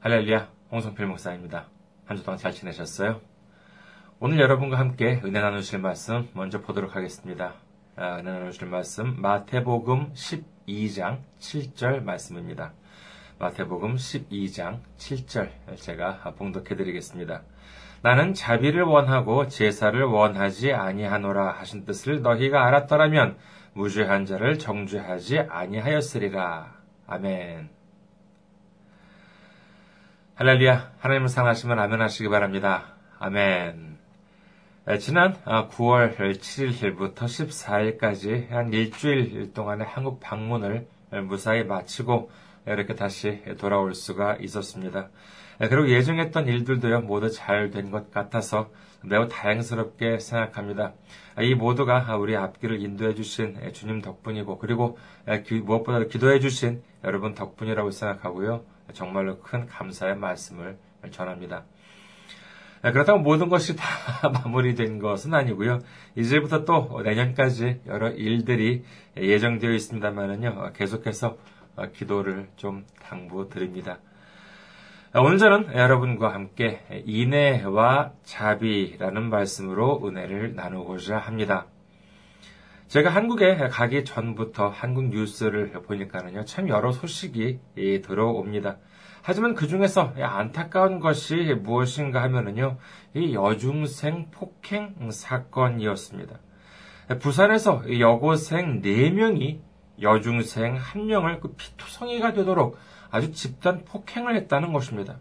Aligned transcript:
할렐루야, 0.00 0.48
홍성필 0.72 1.06
목사입니다. 1.06 1.66
한 2.06 2.16
주 2.16 2.24
동안 2.24 2.38
잘 2.38 2.52
지내셨어요? 2.52 3.20
오늘 4.18 4.40
여러분과 4.40 4.78
함께 4.78 5.20
은혜 5.24 5.40
나누실 5.40 5.78
말씀 5.78 6.28
먼저 6.32 6.60
보도록 6.60 6.96
하겠습니다. 6.96 7.54
아, 7.96 8.16
은혜 8.16 8.32
나누실 8.32 8.66
말씀 8.68 9.20
마태복음 9.20 10.12
12장 10.14 11.18
7절 11.38 12.02
말씀입니다. 12.02 12.72
마태복음 13.38 13.96
12장 13.96 14.80
7절 14.96 15.50
제가 15.76 16.34
봉독해 16.36 16.76
드리겠습니다. 16.76 17.42
나는 18.02 18.32
자비를 18.32 18.82
원하고 18.82 19.46
제사를 19.48 20.02
원하지 20.02 20.72
아니하노라 20.72 21.52
하신 21.52 21.84
뜻을 21.84 22.22
너희가 22.22 22.66
알았더라면 22.66 23.36
무죄한 23.74 24.24
자를 24.24 24.58
정죄하지 24.58 25.40
아니하였으리라. 25.40 26.74
아멘. 27.06 27.79
할렐루야. 30.42 30.92
하나님을 31.00 31.28
사랑하시면 31.28 31.78
아멘 31.78 32.00
하시기 32.00 32.30
바랍니다. 32.30 32.94
아멘. 33.18 33.98
지난 34.98 35.34
9월 35.44 36.16
7일부터 36.16 37.14
14일까지 37.14 38.48
한 38.48 38.72
일주일 38.72 39.52
동안의 39.52 39.86
한국 39.86 40.18
방문을 40.20 40.86
무사히 41.24 41.62
마치고 41.64 42.30
이렇게 42.66 42.94
다시 42.94 43.42
돌아올 43.58 43.94
수가 43.94 44.36
있었습니다. 44.40 45.10
그리고 45.58 45.90
예정했던 45.90 46.48
일들도요, 46.48 47.02
모두 47.02 47.30
잘 47.30 47.70
된 47.70 47.90
것 47.90 48.10
같아서 48.10 48.70
매우 49.02 49.28
다행스럽게 49.28 50.20
생각합니다. 50.20 50.94
이 51.42 51.54
모두가 51.54 52.16
우리 52.16 52.34
앞길을 52.34 52.80
인도해 52.80 53.14
주신 53.14 53.58
주님 53.74 54.00
덕분이고, 54.00 54.56
그리고 54.56 54.96
무엇보다 55.64 56.02
기도해 56.04 56.40
주신 56.40 56.82
여러분 57.04 57.34
덕분이라고 57.34 57.90
생각하고요. 57.90 58.64
정말로 58.92 59.40
큰 59.40 59.66
감사의 59.66 60.16
말씀을 60.16 60.78
전합니다. 61.10 61.64
그렇다고 62.82 63.18
모든 63.18 63.48
것이 63.48 63.76
다 63.76 63.84
마무리된 64.32 64.98
것은 64.98 65.34
아니고요. 65.34 65.80
이제부터 66.16 66.64
또 66.64 67.02
내년까지 67.02 67.82
여러 67.86 68.08
일들이 68.10 68.84
예정되어 69.16 69.72
있습니다만은요. 69.72 70.72
계속해서 70.74 71.36
기도를 71.94 72.48
좀 72.56 72.86
당부드립니다. 73.02 73.98
오늘 75.14 75.38
저는 75.38 75.74
여러분과 75.74 76.32
함께 76.32 76.80
인애와 77.04 78.12
자비라는 78.22 79.28
말씀으로 79.28 80.06
은혜를 80.06 80.54
나누고자 80.54 81.18
합니다. 81.18 81.66
제가 82.90 83.08
한국에 83.08 83.56
가기 83.68 84.04
전부터 84.04 84.68
한국 84.68 85.10
뉴스를 85.10 85.70
보니까는요, 85.70 86.44
참 86.44 86.68
여러 86.68 86.90
소식이 86.90 87.60
들어옵니다. 88.02 88.78
하지만 89.22 89.54
그 89.54 89.68
중에서 89.68 90.12
안타까운 90.20 90.98
것이 90.98 91.54
무엇인가 91.62 92.20
하면은요, 92.20 92.78
이 93.14 93.32
여중생 93.32 94.32
폭행 94.32 95.08
사건이었습니다. 95.12 96.40
부산에서 97.20 97.84
여고생 98.00 98.82
4명이 98.82 99.60
여중생 100.02 100.76
1명을 100.76 101.38
그 101.38 101.54
피투성이가 101.54 102.32
되도록 102.32 102.76
아주 103.12 103.30
집단 103.30 103.84
폭행을 103.84 104.34
했다는 104.34 104.72
것입니다. 104.72 105.20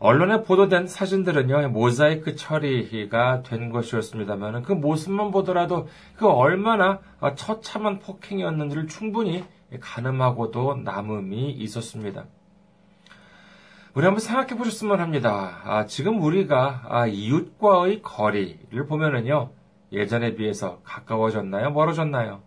언론에 0.00 0.42
보도된 0.44 0.86
사진들은요, 0.86 1.68
모자이크 1.68 2.34
처리가 2.34 3.42
된 3.42 3.70
것이었습니다만, 3.70 4.62
그 4.62 4.72
모습만 4.72 5.30
보더라도 5.30 5.88
그 6.16 6.26
얼마나 6.26 7.00
처참한 7.36 7.98
폭행이었는지를 7.98 8.88
충분히 8.88 9.44
가늠하고도 9.78 10.76
남음이 10.76 11.50
있었습니다. 11.50 12.24
우리 13.92 14.04
한번 14.06 14.20
생각해 14.20 14.56
보셨으면 14.56 15.00
합니다. 15.00 15.60
아, 15.64 15.84
지금 15.84 16.22
우리가 16.22 16.82
아, 16.88 17.06
이웃과의 17.06 18.00
거리를 18.00 18.86
보면은요, 18.86 19.50
예전에 19.92 20.34
비해서 20.34 20.80
가까워졌나요? 20.82 21.72
멀어졌나요? 21.72 22.40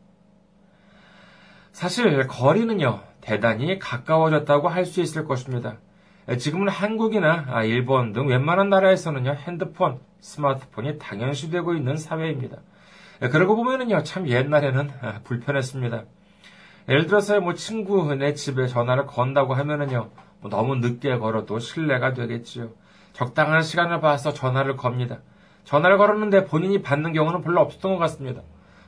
사실 1.72 2.26
거리는요, 2.28 3.02
대단히 3.22 3.78
가까워졌다고 3.78 4.70
할 4.70 4.86
수 4.86 5.02
있을 5.02 5.26
것입니다. 5.26 5.78
지금은 6.38 6.70
한국이나 6.70 7.46
아, 7.50 7.64
일본 7.64 8.14
등 8.14 8.28
웬만한 8.28 8.70
나라에서는요, 8.70 9.36
핸드폰, 9.46 10.00
스마트폰이 10.22 10.98
당연시 10.98 11.52
되고 11.52 11.74
있는 11.74 11.98
사회입니다. 11.98 12.58
그러고 13.32 13.56
보면은요, 13.56 14.04
참 14.04 14.28
옛날에는 14.28 14.90
아, 15.02 15.20
불편했습니다. 15.24 16.04
예를 16.90 17.08
들어서 17.08 17.40
뭐 17.40 17.54
친구네 17.54 18.34
집에 18.34 18.68
전화를 18.68 19.06
건다고 19.06 19.54
하면은요, 19.54 20.10
뭐 20.40 20.50
너무 20.50 20.76
늦게 20.76 21.18
걸어도 21.18 21.60
신뢰가 21.60 22.14
되겠지요. 22.14 22.70
적당한 23.12 23.62
시간을 23.62 24.00
봐서 24.00 24.34
전화를 24.34 24.78
겁니다. 24.78 25.20
전화를 25.66 25.98
걸었는데 25.98 26.46
본인이 26.46 26.82
받는 26.82 27.14
경우는 27.14 27.42
별로 27.42 27.62
없었던 27.62 27.94
것 27.94 27.98
같습니다. 28.00 28.42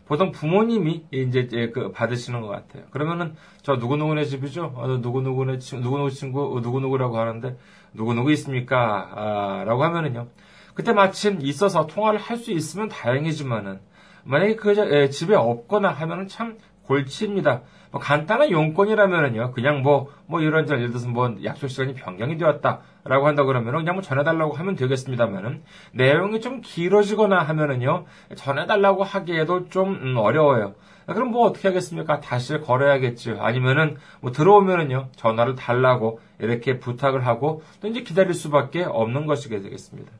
보통 0.07 0.31
부모님이 0.31 1.05
이제 1.11 1.47
그 1.73 1.91
받으시는 1.91 2.41
것 2.41 2.47
같아요. 2.47 2.83
그러면은 2.91 3.35
저 3.63 3.75
누구누구네 3.75 4.25
집이죠? 4.25 4.73
어, 4.75 4.87
누구누구네 4.87 5.57
친 5.59 5.81
누구누구 5.81 6.11
친구 6.11 6.55
어, 6.55 6.59
누구누구라고 6.59 7.17
하는데 7.17 7.57
누구누구 7.93 8.31
있습니까? 8.33 9.09
아, 9.15 9.63
라고 9.65 9.83
하면은요. 9.83 10.27
그때 10.73 10.93
마침 10.93 11.39
있어서 11.41 11.87
통화를 11.87 12.19
할 12.19 12.37
수 12.37 12.51
있으면 12.51 12.89
다행이지만은 12.89 13.79
만약에 14.25 14.55
그 14.55 14.71
에, 14.71 15.09
집에 15.09 15.35
없거나 15.35 15.89
하면은 15.89 16.27
참 16.27 16.57
골치입니다. 16.83 17.61
뭐 17.95 18.01
간단한 18.01 18.51
용건이라면은요, 18.51 19.51
그냥 19.53 19.81
뭐, 19.81 20.09
뭐 20.27 20.41
이런, 20.41 20.67
예를 20.67 20.89
들어서 20.89 21.07
뭐 21.07 21.33
약속 21.45 21.69
시간이 21.69 21.93
변경이 21.93 22.37
되었다. 22.37 22.81
라고 23.05 23.25
한다 23.25 23.45
그러면 23.45 23.73
그냥 23.73 23.95
뭐 23.95 24.01
전해달라고 24.01 24.51
하면 24.51 24.75
되겠습니다만은, 24.75 25.63
내용이 25.93 26.41
좀 26.41 26.59
길어지거나 26.59 27.39
하면은요, 27.39 28.03
전해달라고 28.35 29.05
하기에도 29.05 29.69
좀 29.69 29.93
음, 29.93 30.17
어려워요. 30.17 30.75
그럼 31.05 31.29
뭐 31.29 31.45
어떻게 31.45 31.69
하겠습니까? 31.69 32.19
다시 32.19 32.59
걸어야겠죠. 32.59 33.37
아니면은 33.39 33.95
뭐 34.19 34.33
들어오면은요, 34.33 35.11
전화를 35.15 35.55
달라고 35.55 36.19
이렇게 36.39 36.79
부탁을 36.79 37.25
하고 37.25 37.61
또 37.79 37.87
이제 37.87 38.01
기다릴 38.01 38.33
수밖에 38.33 38.83
없는 38.83 39.25
것이 39.25 39.47
되겠습니다. 39.47 40.11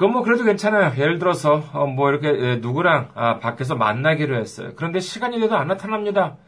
그건 0.00 0.14
뭐 0.14 0.22
그래도 0.22 0.44
괜찮아요. 0.44 0.94
예를 0.96 1.18
들어서 1.18 1.62
어, 1.74 1.84
뭐 1.86 2.08
이렇게 2.08 2.56
누구랑 2.62 3.10
아, 3.14 3.38
밖에서 3.38 3.74
만나기로 3.76 4.34
했어요. 4.34 4.70
그런데 4.74 4.98
시간이 4.98 5.38
돼도 5.40 5.54
안 5.54 5.68
나타납니다. 5.68 6.38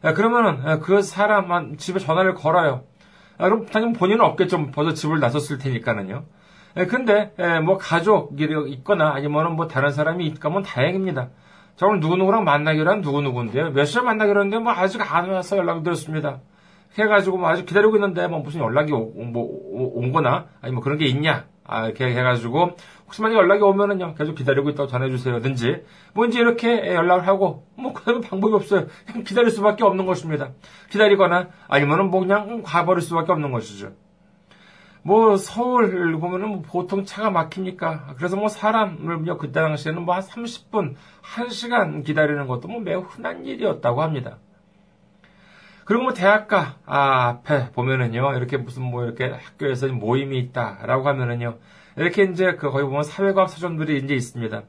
그러면은 0.00 0.80
그 0.80 1.02
사람 1.02 1.76
집에 1.76 1.98
전화를 1.98 2.32
걸어요. 2.32 2.84
그럼 3.36 3.66
당연히 3.66 3.92
본인은 3.92 4.24
없겠죠. 4.24 4.70
벌써 4.70 4.94
집을 4.94 5.20
나섰을 5.20 5.58
테니까는요. 5.58 6.24
근데 6.88 7.34
뭐 7.62 7.76
가족이 7.76 8.48
있거나 8.68 9.10
아니면은 9.10 9.56
뭐 9.56 9.68
다른 9.68 9.90
사람이 9.90 10.24
있다면 10.28 10.62
다행입니다. 10.62 11.28
저 11.76 11.88
오늘 11.88 12.00
누구누구랑 12.00 12.44
만나기로 12.44 12.90
한 12.90 13.02
누구누구인데요. 13.02 13.72
몇 13.72 13.84
시에 13.84 14.00
만나기로 14.00 14.40
했는데 14.40 14.58
뭐 14.58 14.72
아직 14.72 15.02
안 15.14 15.28
와서 15.28 15.58
연락이 15.58 15.82
드렸습니다. 15.82 16.40
해가지고 16.98 17.36
뭐 17.36 17.50
아직 17.50 17.66
기다리고 17.66 17.94
있는데 17.96 18.26
뭐 18.26 18.38
무슨 18.38 18.60
연락이 18.60 18.90
오, 18.94 19.04
뭐, 19.04 19.46
온 19.96 20.12
거나 20.12 20.46
아니 20.62 20.72
뭐 20.72 20.82
그런 20.82 20.96
게 20.96 21.04
있냐. 21.04 21.44
아, 21.64 21.86
이렇게 21.86 22.06
해가지고, 22.06 22.72
혹시 23.12 23.20
만약 23.20 23.36
연락이 23.36 23.62
오면은요, 23.62 24.14
계속 24.14 24.34
기다리고 24.34 24.70
있다고 24.70 24.86
전해주세요든지, 24.86 25.84
뭐 26.14 26.24
이제 26.24 26.40
이렇게 26.40 26.94
연락을 26.94 27.26
하고, 27.28 27.66
뭐, 27.76 27.92
그 27.92 28.04
다음에 28.04 28.26
방법이 28.26 28.54
없어요. 28.54 28.86
그냥 29.04 29.22
기다릴 29.22 29.50
수밖에 29.50 29.84
없는 29.84 30.06
것입니다. 30.06 30.52
기다리거나, 30.88 31.50
아니면은 31.68 32.10
뭐 32.10 32.20
그냥 32.20 32.62
가버릴 32.64 33.02
수밖에 33.02 33.32
없는 33.32 33.52
것이죠. 33.52 33.92
뭐, 35.02 35.36
서울 35.36 36.18
보면은 36.18 36.48
뭐 36.48 36.62
보통 36.62 37.04
차가 37.04 37.28
막힙니까? 37.28 38.14
그래서 38.16 38.36
뭐 38.36 38.48
사람을요, 38.48 39.36
그때 39.36 39.60
당시에는 39.60 40.06
뭐 40.06 40.14
한 40.14 40.22
30분, 40.22 40.94
1시간 41.22 42.06
기다리는 42.06 42.46
것도 42.46 42.68
뭐 42.68 42.80
매우 42.80 43.00
흔한 43.02 43.44
일이었다고 43.44 44.00
합니다. 44.00 44.38
그리고 45.84 46.04
뭐 46.04 46.12
대학가 46.14 46.76
아, 46.86 47.28
앞에 47.28 47.72
보면은요 47.72 48.36
이렇게 48.36 48.56
무슨 48.56 48.84
뭐 48.84 49.04
이렇게 49.04 49.26
학교에서 49.26 49.88
모임이 49.88 50.38
있다라고 50.38 51.08
하면은요 51.08 51.58
이렇게 51.96 52.24
이제 52.24 52.54
그 52.56 52.70
거기 52.70 52.84
보면 52.84 53.02
사회과학 53.02 53.48
서점들이 53.50 53.98
이제 53.98 54.14
있습니다. 54.14 54.62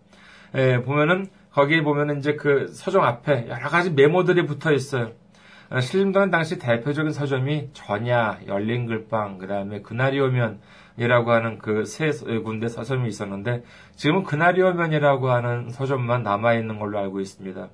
예, 0.56 0.82
보면은 0.82 1.28
거기에 1.52 1.82
보면은 1.84 2.20
이제 2.20 2.36
그 2.36 2.68
서점 2.68 3.04
앞에 3.04 3.48
여러 3.50 3.70
가지 3.70 3.92
메모들이 3.92 4.46
붙어 4.46 4.72
있어요. 4.72 5.12
어, 5.70 5.80
신림동은 5.80 6.30
당시 6.30 6.60
대표적인 6.60 7.12
서점이 7.12 7.70
전야, 7.74 8.40
열린글방, 8.48 9.38
그 9.40 9.48
다음에 9.48 9.82
그날이 9.82 10.20
오면 10.20 10.60
이라고 10.98 11.32
하는 11.32 11.58
그 11.58 11.86
세 11.86 12.12
군데 12.44 12.68
서점이 12.68 13.08
있었는데 13.08 13.64
지금은 13.96 14.24
그날이 14.24 14.62
오면이라고 14.62 15.32
하는 15.32 15.70
서점만 15.70 16.22
남아 16.24 16.54
있는 16.54 16.78
걸로 16.78 17.00
알고 17.00 17.20
있습니다. 17.20 17.70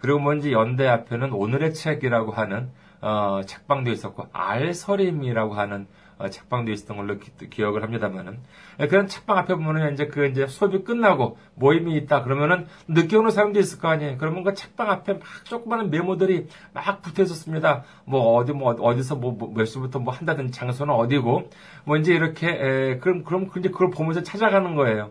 그리고 0.00 0.18
뭔지 0.18 0.52
연대 0.52 0.86
앞에는 0.86 1.32
오늘의 1.32 1.72
책이라고 1.74 2.32
하는 2.32 2.70
어, 3.00 3.40
책방도 3.46 3.90
있었고 3.90 4.26
알서림이라고 4.32 5.54
하는 5.54 5.82
어, 5.82 5.97
책방도 6.30 6.72
있었던 6.72 6.96
걸로 6.96 7.18
기, 7.18 7.62
억을 7.62 7.82
합니다만은 7.82 8.38
예, 8.80 8.86
그런 8.86 9.06
책방 9.06 9.38
앞에 9.38 9.54
보면은 9.54 9.94
이제 9.94 10.06
그 10.06 10.26
이제 10.26 10.46
수업이 10.46 10.82
끝나고 10.82 11.38
모임이 11.54 11.96
있다 11.96 12.22
그러면은 12.22 12.66
늦게 12.88 13.16
오는 13.16 13.30
사람도 13.30 13.60
있을 13.60 13.78
거 13.78 13.88
아니에요. 13.88 14.18
그러면 14.18 14.42
그 14.42 14.54
책방 14.54 14.90
앞에 14.90 15.14
막 15.14 15.22
조그마한 15.44 15.90
메모들이 15.90 16.48
막 16.72 17.02
붙어 17.02 17.22
있었습니다. 17.22 17.84
뭐 18.04 18.36
어디 18.36 18.52
뭐 18.52 18.72
어디서 18.72 19.16
뭐몇 19.16 19.52
뭐 19.52 19.64
시부터 19.64 20.00
뭐 20.00 20.12
한다든지 20.12 20.52
장소는 20.52 20.92
어디고 20.94 21.50
뭐 21.84 21.96
이제 21.96 22.14
이렇게 22.14 22.48
에, 22.48 22.90
예, 22.90 22.98
그럼 22.98 23.24
그럼 23.24 23.48
이제 23.58 23.68
그걸 23.68 23.90
보면서 23.90 24.22
찾아가는 24.22 24.74
거예요. 24.74 25.10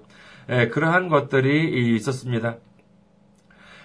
에, 0.49 0.61
예, 0.61 0.67
그러한 0.67 1.09
것들이 1.09 1.95
있었습니다. 1.95 2.57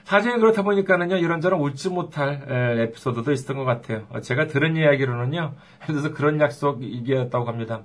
사정이 0.04 0.40
그렇다 0.40 0.62
보니까는요, 0.62 1.16
이런저런 1.16 1.60
웃지 1.60 1.88
못할 1.88 2.44
에피소드도 2.48 3.32
있었던 3.32 3.56
것 3.56 3.64
같아요. 3.64 4.06
어, 4.10 4.20
제가 4.20 4.46
들은 4.46 4.76
이야기로는요, 4.76 5.54
그래서 5.86 6.12
그런 6.12 6.40
약속이었다고 6.40 7.46
합니다. 7.46 7.82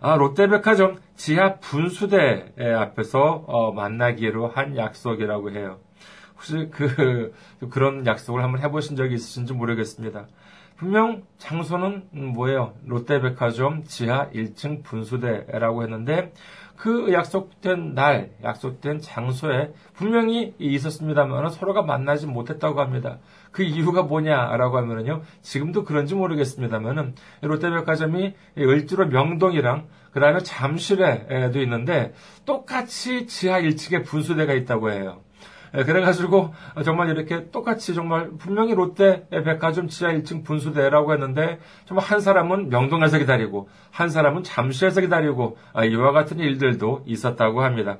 아, 0.00 0.16
롯데백화점 0.16 0.98
지하 1.16 1.56
분수대 1.56 2.52
앞에서 2.78 3.44
어, 3.46 3.72
만나기로 3.72 4.48
한 4.48 4.76
약속이라고 4.76 5.50
해요. 5.52 5.78
혹시 6.34 6.68
그, 6.70 7.32
그런 7.70 8.06
약속을 8.06 8.42
한번 8.42 8.60
해보신 8.60 8.96
적이 8.96 9.14
있으신지 9.14 9.54
모르겠습니다. 9.54 10.26
분명 10.76 11.22
장소는 11.38 12.08
뭐예요? 12.12 12.74
롯데백화점 12.84 13.84
지하 13.84 14.28
1층 14.30 14.84
분수대라고 14.84 15.82
했는데, 15.82 16.32
그 16.76 17.12
약속된 17.12 17.94
날, 17.94 18.30
약속된 18.42 19.00
장소에 19.00 19.72
분명히 19.94 20.54
있었습니다만 20.58 21.50
서로가 21.50 21.82
만나지 21.82 22.26
못했다고 22.26 22.80
합니다. 22.80 23.18
그 23.50 23.62
이유가 23.62 24.02
뭐냐라고 24.02 24.76
하면은요, 24.76 25.22
지금도 25.42 25.84
그런지 25.84 26.14
모르겠습니다만은 26.14 27.14
롯데백화점이 27.42 28.34
을지로 28.58 29.06
명동이랑 29.08 29.88
그 30.12 30.20
다음에 30.20 30.38
잠실에도 30.40 31.60
있는데 31.60 32.14
똑같이 32.44 33.26
지하 33.26 33.60
1층에 33.60 34.04
분수대가 34.04 34.54
있다고 34.54 34.90
해요. 34.90 35.22
예, 35.74 35.84
그래가지고 35.84 36.54
정말 36.84 37.10
이렇게 37.10 37.50
똑같이 37.50 37.94
정말 37.94 38.30
분명히 38.38 38.74
롯데 38.74 39.26
백화점 39.30 39.88
지하 39.88 40.12
1층 40.12 40.44
분수대라고 40.44 41.12
했는데 41.12 41.58
정말 41.86 42.04
한 42.04 42.20
사람은 42.20 42.68
명동에서 42.68 43.18
기다리고 43.18 43.68
한 43.90 44.08
사람은 44.08 44.42
잠실에서 44.42 45.00
기다리고 45.00 45.56
아, 45.72 45.84
이와 45.84 46.12
같은 46.12 46.38
일들도 46.38 47.04
있었다고 47.06 47.62
합니다. 47.62 47.98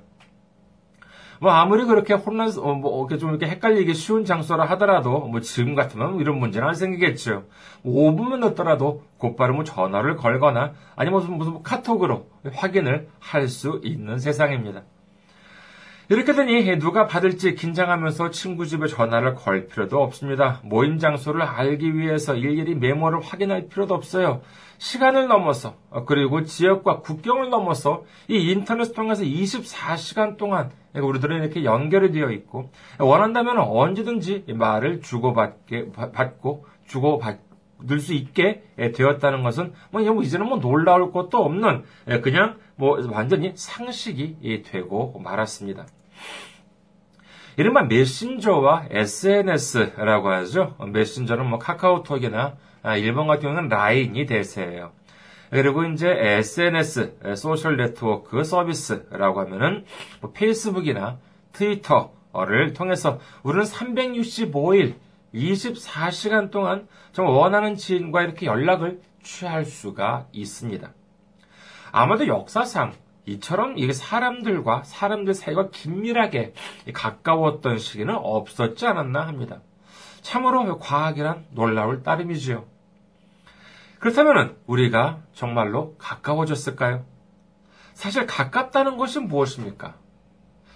뭐 1.40 1.50
아무리 1.50 1.84
그렇게 1.84 2.14
혼란, 2.14 2.50
어, 2.58 2.74
뭐 2.74 2.98
이렇게 3.00 3.18
좀 3.18 3.30
이렇게 3.30 3.46
헷갈리기 3.46 3.92
쉬운 3.94 4.24
장소라 4.24 4.64
하더라도 4.64 5.20
뭐 5.20 5.40
지금 5.40 5.74
같으면 5.74 6.18
이런 6.18 6.38
문제는 6.38 6.68
안 6.68 6.74
생기겠죠. 6.74 7.44
5분만 7.84 8.40
늦더라도 8.40 9.02
곧바로 9.18 9.54
뭐 9.54 9.64
전화를 9.64 10.16
걸거나 10.16 10.72
아니면 10.96 11.20
무슨 11.20 11.36
무슨 11.36 11.62
카톡으로 11.62 12.26
확인을 12.54 13.08
할 13.20 13.48
수 13.48 13.80
있는 13.84 14.18
세상입니다. 14.18 14.82
이렇게 16.08 16.34
되니 16.34 16.78
누가 16.78 17.08
받을지 17.08 17.56
긴장하면서 17.56 18.30
친구 18.30 18.64
집에 18.64 18.86
전화를 18.86 19.34
걸 19.34 19.66
필요도 19.66 20.00
없습니다. 20.00 20.60
모임 20.62 20.98
장소를 20.98 21.42
알기 21.42 21.96
위해서 21.96 22.36
일일이 22.36 22.76
메모를 22.76 23.20
확인할 23.20 23.66
필요도 23.66 23.92
없어요. 23.92 24.40
시간을 24.78 25.26
넘어서 25.26 25.74
그리고 26.06 26.44
지역과 26.44 27.00
국경을 27.00 27.50
넘어서 27.50 28.04
이 28.28 28.52
인터넷 28.52 28.94
통해서 28.94 29.24
24시간 29.24 30.36
동안 30.36 30.70
우리들은 30.94 31.42
이렇게 31.42 31.64
연결이 31.64 32.12
되어 32.12 32.30
있고 32.30 32.70
원한다면 33.00 33.58
언제든지 33.58 34.44
말을 34.54 35.00
주고받게 35.00 35.90
받고 35.90 36.66
주고받을 36.86 37.98
수 37.98 38.14
있게 38.14 38.62
되었다는 38.76 39.42
것은 39.42 39.72
뭐 39.90 40.02
이제는 40.22 40.46
뭐 40.46 40.58
놀라울 40.58 41.10
것도 41.10 41.44
없는 41.44 41.82
그냥 42.22 42.58
뭐 42.76 42.96
완전히 43.10 43.54
상식이 43.56 44.62
되고 44.66 45.18
말았습니다. 45.18 45.86
이른바 47.56 47.82
메신저와 47.84 48.86
SNS라고 48.90 50.30
하죠. 50.30 50.76
메신저는 50.92 51.46
뭐 51.48 51.58
카카오톡이나 51.58 52.56
아, 52.82 52.96
일본 52.96 53.26
같은 53.26 53.42
경우는 53.42 53.68
라인이 53.68 54.26
대세예요. 54.26 54.92
그리고 55.50 55.84
이제 55.84 56.08
SNS, 56.08 57.34
소셜 57.36 57.76
네트워크 57.76 58.44
서비스라고 58.44 59.40
하면은 59.40 59.84
뭐 60.20 60.32
페이스북이나 60.32 61.18
트위터를 61.52 62.74
통해서 62.74 63.18
우리는 63.42 63.64
365일 63.64 64.94
24시간 65.34 66.50
동안 66.50 66.86
정말 67.12 67.34
원하는 67.34 67.76
지인과 67.76 68.22
이렇게 68.22 68.46
연락을 68.46 69.00
취할 69.22 69.64
수가 69.64 70.26
있습니다. 70.32 70.92
아마도 71.92 72.26
역사상 72.26 72.92
이처럼 73.26 73.76
이게 73.76 73.92
사람들과 73.92 74.84
사람들 74.84 75.34
사이가 75.34 75.70
긴밀하게 75.70 76.54
가까웠던 76.92 77.78
시기는 77.78 78.14
없었지 78.14 78.86
않았나 78.86 79.26
합니다. 79.26 79.60
참으로 80.22 80.78
과학이란 80.78 81.46
놀라울 81.50 82.02
따름이지요. 82.02 82.64
그렇다면 83.98 84.56
우리가 84.66 85.20
정말로 85.32 85.96
가까워졌을까요? 85.98 87.04
사실 87.94 88.26
가깝다는 88.26 88.96
것이 88.96 89.18
무엇입니까? 89.20 89.94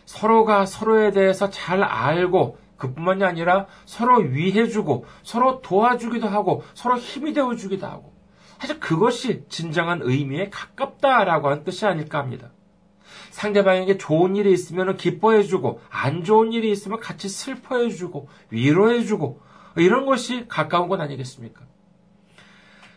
서로가 0.07 0.67
서로에 0.67 1.13
대해서 1.13 1.51
잘 1.51 1.83
알고 1.83 2.59
그뿐만이 2.79 3.23
아니라 3.23 3.67
서로 3.85 4.19
위해주고 4.19 5.07
서로 5.23 5.61
도와주기도 5.61 6.27
하고 6.27 6.65
서로 6.75 6.97
힘이 6.97 7.33
되어주기도 7.33 7.87
하고 7.87 8.10
사실 8.61 8.79
그것이 8.79 9.45
진정한 9.49 10.01
의미에 10.03 10.51
가깝다라고 10.51 11.49
하는 11.49 11.65
뜻이 11.65 11.87
아닐까 11.87 12.19
합니다. 12.19 12.51
상대방에게 13.31 13.97
좋은 13.97 14.37
일이 14.37 14.53
있으면 14.53 14.99
기뻐해주고, 14.99 15.81
안 15.89 16.25
좋은 16.25 16.53
일이 16.53 16.71
있으면 16.71 17.01
같이 17.01 17.29
슬퍼해주고, 17.31 18.29
위로해주고, 18.51 19.41
이런 19.77 20.05
것이 20.05 20.47
가까운 20.47 20.89
것 20.89 21.01
아니겠습니까? 21.01 21.63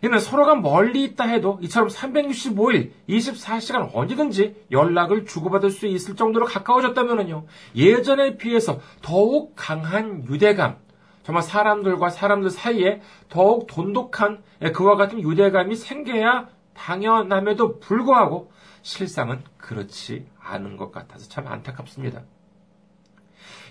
이는 0.04 0.20
서로가 0.20 0.56
멀리 0.56 1.06
있다 1.06 1.24
해도 1.24 1.60
이처럼 1.62 1.88
365일, 1.88 2.92
24시간 3.08 3.90
언제든지 3.94 4.66
연락을 4.70 5.26
주고받을 5.26 5.70
수 5.70 5.88
있을 5.88 6.18
정도로 6.18 6.46
가까워졌다면요. 6.46 7.46
예전에 7.78 8.36
비해서 8.36 8.82
더욱 9.02 9.54
강한 9.56 10.26
유대감, 10.28 10.83
정말 11.24 11.42
사람들과 11.42 12.10
사람들 12.10 12.50
사이에 12.50 13.02
더욱 13.30 13.68
돈독한 13.68 14.44
그와 14.74 14.96
같은 14.96 15.22
유대감이 15.22 15.76
생겨야 15.76 16.50
당연함에도 16.74 17.80
불구하고 17.80 18.52
실상은 18.82 19.42
그렇지 19.58 20.28
않은 20.40 20.78
것 20.78 20.92
같아서 20.92 21.30
참 21.30 21.48
안타깝습니다. 21.48 22.22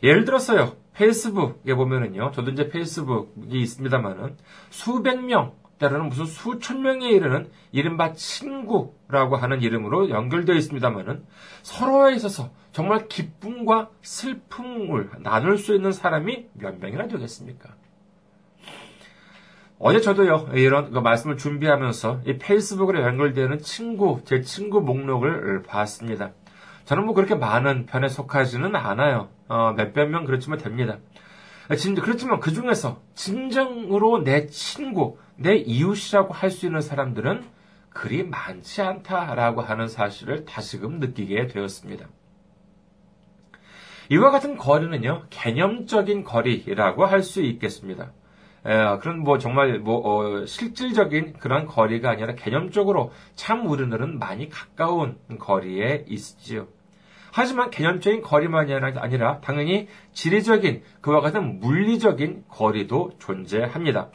예를 0.02 0.24
들었어요. 0.24 0.76
페이스북에 0.94 1.74
보면은요. 1.74 2.32
저도 2.32 2.50
이제 2.50 2.68
페이스북이 2.68 3.60
있습니다만은 3.60 4.36
수백 4.70 5.24
명, 5.24 5.54
때로는 5.82 6.08
무슨 6.08 6.26
수천 6.26 6.82
명에 6.82 7.10
이르는 7.10 7.50
이른바 7.72 8.12
친구라고 8.12 9.36
하는 9.36 9.60
이름으로 9.62 10.10
연결되어 10.10 10.54
있습니다만은 10.54 11.24
서로에 11.62 12.14
있어서 12.14 12.50
정말 12.70 13.08
기쁨과 13.08 13.90
슬픔을 14.00 15.10
나눌 15.18 15.58
수 15.58 15.74
있는 15.74 15.90
사람이 15.90 16.46
몇 16.54 16.78
명이나 16.78 17.08
되겠습니까? 17.08 17.70
어제 19.80 20.00
저도요, 20.00 20.50
이런 20.54 20.92
그 20.92 21.00
말씀을 21.00 21.36
준비하면서 21.36 22.20
이 22.26 22.38
페이스북으로 22.38 23.02
연결되는 23.02 23.58
친구, 23.58 24.20
제 24.24 24.40
친구 24.40 24.80
목록을 24.80 25.64
봤습니다. 25.64 26.30
저는 26.84 27.04
뭐 27.04 27.14
그렇게 27.14 27.34
많은 27.34 27.86
편에 27.86 28.08
속하지는 28.08 28.76
않아요. 28.76 29.30
어, 29.48 29.72
몇백 29.76 30.10
명 30.10 30.24
그렇지만 30.24 30.58
됩니다. 30.58 30.98
진, 31.76 31.94
그렇지만 31.94 32.40
그 32.40 32.52
중에서 32.52 33.00
진정으로 33.14 34.24
내 34.24 34.46
친구, 34.46 35.18
내 35.36 35.54
이웃이라고 35.56 36.34
할 36.34 36.50
수 36.50 36.66
있는 36.66 36.80
사람들은 36.80 37.44
그리 37.90 38.24
많지 38.24 38.82
않다라고 38.82 39.60
하는 39.60 39.86
사실을 39.88 40.44
다시금 40.44 40.98
느끼게 40.98 41.48
되었습니다. 41.48 42.06
이와 44.10 44.30
같은 44.30 44.56
거리는요, 44.56 45.26
개념적인 45.30 46.24
거리라고 46.24 47.06
할 47.06 47.22
수 47.22 47.40
있겠습니다. 47.42 48.12
에, 48.64 48.98
그런 48.98 49.20
뭐 49.20 49.38
정말 49.38 49.78
뭐 49.78 50.00
어, 50.04 50.46
실질적인 50.46 51.34
그런 51.38 51.66
거리가 51.66 52.10
아니라 52.10 52.34
개념적으로 52.34 53.12
참 53.34 53.66
우리들은 53.66 54.18
많이 54.18 54.48
가까운 54.48 55.18
거리에 55.38 56.04
있지요. 56.08 56.68
하지만 57.32 57.70
개념적인 57.70 58.20
거리만이 58.20 58.74
아니라 58.74 59.40
당연히 59.40 59.88
지리적인 60.12 60.82
그와 61.00 61.22
같은 61.22 61.60
물리적인 61.60 62.44
거리도 62.46 63.12
존재합니다. 63.18 64.10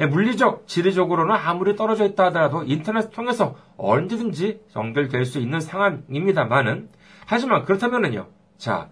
예, 0.00 0.06
물리적, 0.06 0.66
지리적으로는 0.66 1.34
아무리 1.36 1.76
떨어져 1.76 2.04
있다 2.04 2.26
하더라도 2.26 2.64
인터넷 2.64 3.10
통해서 3.10 3.56
언제든지 3.76 4.60
연결될 4.74 5.24
수 5.24 5.38
있는 5.38 5.60
상황입니다만은 5.60 6.90
하지만 7.26 7.64
그렇다면은요. 7.64 8.26
자, 8.58 8.90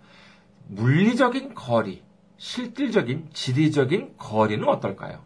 물리적인 0.69 1.55
거리, 1.55 2.03
실질적인 2.37 3.31
지리적인 3.33 4.15
거리는 4.17 4.67
어떨까요? 4.67 5.25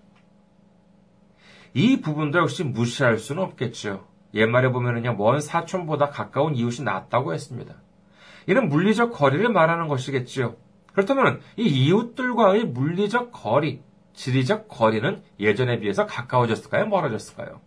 이 1.74 2.00
부분도 2.00 2.38
역시 2.38 2.64
무시할 2.64 3.18
수는 3.18 3.42
없겠죠. 3.42 4.08
옛말에 4.32 4.70
보면은요, 4.70 5.14
먼 5.14 5.40
사촌보다 5.40 6.08
가까운 6.08 6.54
이웃이 6.54 6.84
낫다고 6.84 7.34
했습니다. 7.34 7.74
이는 8.48 8.68
물리적 8.70 9.12
거리를 9.12 9.46
말하는 9.50 9.88
것이겠지요. 9.88 10.56
그렇다면 10.92 11.40
이 11.56 11.64
이웃들과의 11.64 12.64
물리적 12.64 13.30
거리, 13.30 13.82
지리적 14.14 14.68
거리는 14.68 15.22
예전에 15.38 15.78
비해서 15.78 16.06
가까워졌을까요? 16.06 16.86
멀어졌을까요? 16.86 17.60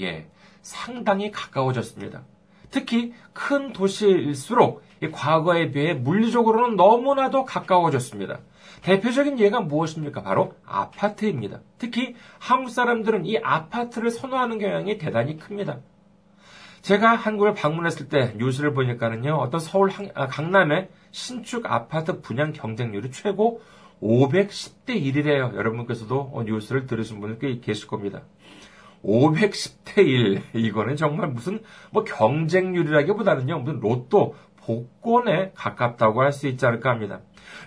예, 0.00 0.28
상당히 0.62 1.30
가까워졌습니다. 1.30 2.22
특히 2.70 3.12
큰 3.34 3.72
도시일수록 3.72 4.82
과거에 5.12 5.70
비해 5.70 5.92
물리적으로는 5.92 6.76
너무나도 6.76 7.44
가까워졌습니다. 7.44 8.40
대표적인 8.82 9.38
예가 9.38 9.60
무엇입니까? 9.60 10.22
바로 10.22 10.54
아파트입니다. 10.64 11.60
특히 11.78 12.14
한국 12.38 12.70
사람들은 12.70 13.26
이 13.26 13.38
아파트를 13.38 14.10
선호하는 14.10 14.58
경향이 14.58 14.96
대단히 14.98 15.36
큽니다. 15.36 15.80
제가 16.86 17.16
한국을 17.16 17.52
방문했을 17.52 18.08
때 18.08 18.32
뉴스를 18.36 18.72
보니까는요, 18.72 19.34
어떤 19.34 19.58
서울 19.58 19.90
아, 20.14 20.28
강남의 20.28 20.88
신축 21.10 21.66
아파트 21.66 22.20
분양 22.20 22.52
경쟁률이 22.52 23.10
최고 23.10 23.60
510대 24.00 24.90
1이래요. 24.90 25.56
여러분께서도 25.56 26.44
뉴스를 26.46 26.86
들으신 26.86 27.20
분들 27.20 27.40
꽤 27.40 27.58
계실 27.58 27.88
겁니다. 27.88 28.22
510대 29.02 29.98
1. 30.06 30.42
이거는 30.54 30.94
정말 30.94 31.26
무슨 31.26 31.60
뭐 31.90 32.04
경쟁률이라기보다는요, 32.04 33.58
무슨 33.58 33.80
로또 33.80 34.36
복권에 34.58 35.54
가깝다고 35.56 36.22
할 36.22 36.30
수 36.30 36.46
있지 36.46 36.66
않을까 36.66 36.90
합니다. 36.90 37.18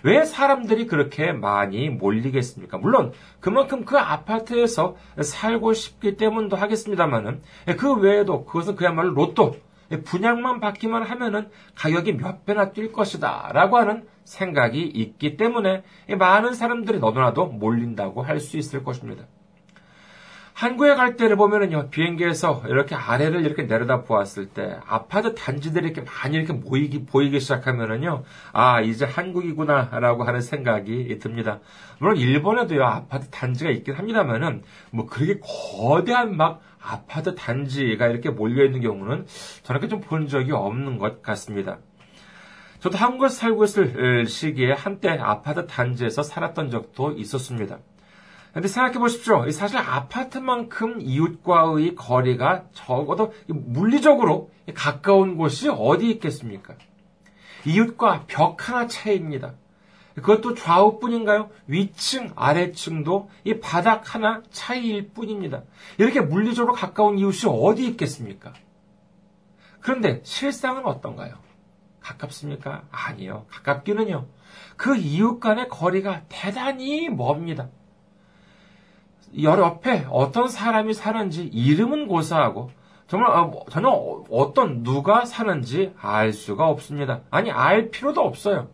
왜 0.02 0.24
사람들이 0.24 0.86
그렇게 0.86 1.32
많이 1.32 1.88
몰리겠습니까? 1.90 2.78
물론 2.78 3.12
그만큼 3.40 3.84
그 3.84 3.98
아파트에서 3.98 4.96
살고 5.20 5.72
싶기 5.74 6.16
때문도 6.16 6.56
하겠습니다만은 6.56 7.42
그 7.78 7.94
외에도 7.94 8.44
그것은 8.44 8.76
그야말로 8.76 9.14
로또 9.14 9.56
분양만 10.04 10.60
받기만 10.60 11.02
하면은 11.02 11.48
가격이 11.74 12.12
몇 12.12 12.44
배나 12.46 12.72
뛸 12.72 12.92
것이다 12.92 13.50
라고 13.52 13.76
하는 13.76 14.06
생각이 14.24 14.80
있기 14.82 15.36
때문에 15.36 15.82
많은 16.16 16.54
사람들이 16.54 17.00
너도나도 17.00 17.46
몰린다고 17.46 18.22
할 18.22 18.38
수 18.38 18.56
있을 18.56 18.84
것입니다. 18.84 19.24
한국에 20.60 20.94
갈 20.94 21.16
때를 21.16 21.36
보면은요, 21.36 21.88
비행기에서 21.88 22.64
이렇게 22.66 22.94
아래를 22.94 23.46
이렇게 23.46 23.62
내려다 23.62 24.02
보았을 24.02 24.44
때, 24.50 24.78
아파트 24.86 25.34
단지들이 25.34 25.86
이렇게 25.86 26.02
많이 26.02 26.36
이렇게 26.36 26.52
모이기, 26.52 27.06
보이기 27.06 27.40
시작하면은요, 27.40 28.24
아, 28.52 28.82
이제 28.82 29.06
한국이구나, 29.06 29.88
라고 30.00 30.24
하는 30.24 30.42
생각이 30.42 31.18
듭니다. 31.18 31.60
물론 31.98 32.18
일본에도요, 32.18 32.84
아파트 32.84 33.30
단지가 33.30 33.70
있긴 33.70 33.94
합니다만은, 33.94 34.62
뭐, 34.90 35.06
그렇게 35.06 35.40
거대한 35.42 36.36
막 36.36 36.60
아파트 36.78 37.34
단지가 37.34 38.08
이렇게 38.08 38.28
몰려있는 38.28 38.82
경우는 38.82 39.24
저렇게 39.62 39.88
좀 39.88 40.02
본 40.02 40.26
적이 40.28 40.52
없는 40.52 40.98
것 40.98 41.22
같습니다. 41.22 41.78
저도 42.80 42.98
한국에 42.98 43.30
살고 43.30 43.64
있을 43.64 44.26
시기에 44.26 44.72
한때 44.72 45.08
아파트 45.08 45.66
단지에서 45.66 46.22
살았던 46.22 46.70
적도 46.70 47.12
있었습니다. 47.12 47.78
근데 48.52 48.66
생각해 48.66 48.98
보십시오. 48.98 49.48
사실 49.50 49.78
아파트만큼 49.78 51.00
이웃과의 51.00 51.94
거리가 51.94 52.64
적어도 52.72 53.32
물리적으로 53.46 54.50
가까운 54.74 55.36
곳이 55.36 55.68
어디 55.68 56.10
있겠습니까? 56.10 56.74
이웃과 57.64 58.24
벽 58.26 58.68
하나 58.68 58.86
차이입니다. 58.86 59.54
그것도 60.14 60.54
좌우뿐인가요? 60.54 61.50
위층, 61.66 62.32
아래층도 62.34 63.30
이 63.44 63.60
바닥 63.60 64.14
하나 64.14 64.42
차이일 64.50 65.10
뿐입니다. 65.10 65.62
이렇게 65.98 66.20
물리적으로 66.20 66.72
가까운 66.74 67.18
이웃이 67.18 67.50
어디 67.52 67.86
있겠습니까? 67.86 68.52
그런데 69.80 70.20
실상은 70.24 70.84
어떤가요? 70.84 71.34
가깝습니까? 72.00 72.82
아니요. 72.90 73.46
가깝기는요. 73.50 74.26
그 74.76 74.96
이웃 74.96 75.38
간의 75.38 75.68
거리가 75.68 76.22
대단히 76.28 77.08
멉니다. 77.08 77.68
열 79.42 79.58
옆에 79.58 80.06
어떤 80.10 80.48
사람이 80.48 80.94
사는지 80.94 81.44
이름은 81.44 82.08
고사하고 82.08 82.70
정말 83.06 83.30
어, 83.32 83.64
전혀 83.70 83.88
어떤 84.30 84.82
누가 84.82 85.24
사는지 85.24 85.92
알 86.00 86.32
수가 86.32 86.68
없습니다. 86.68 87.20
아니 87.30 87.50
알 87.50 87.90
필요도 87.90 88.20
없어요. 88.20 88.68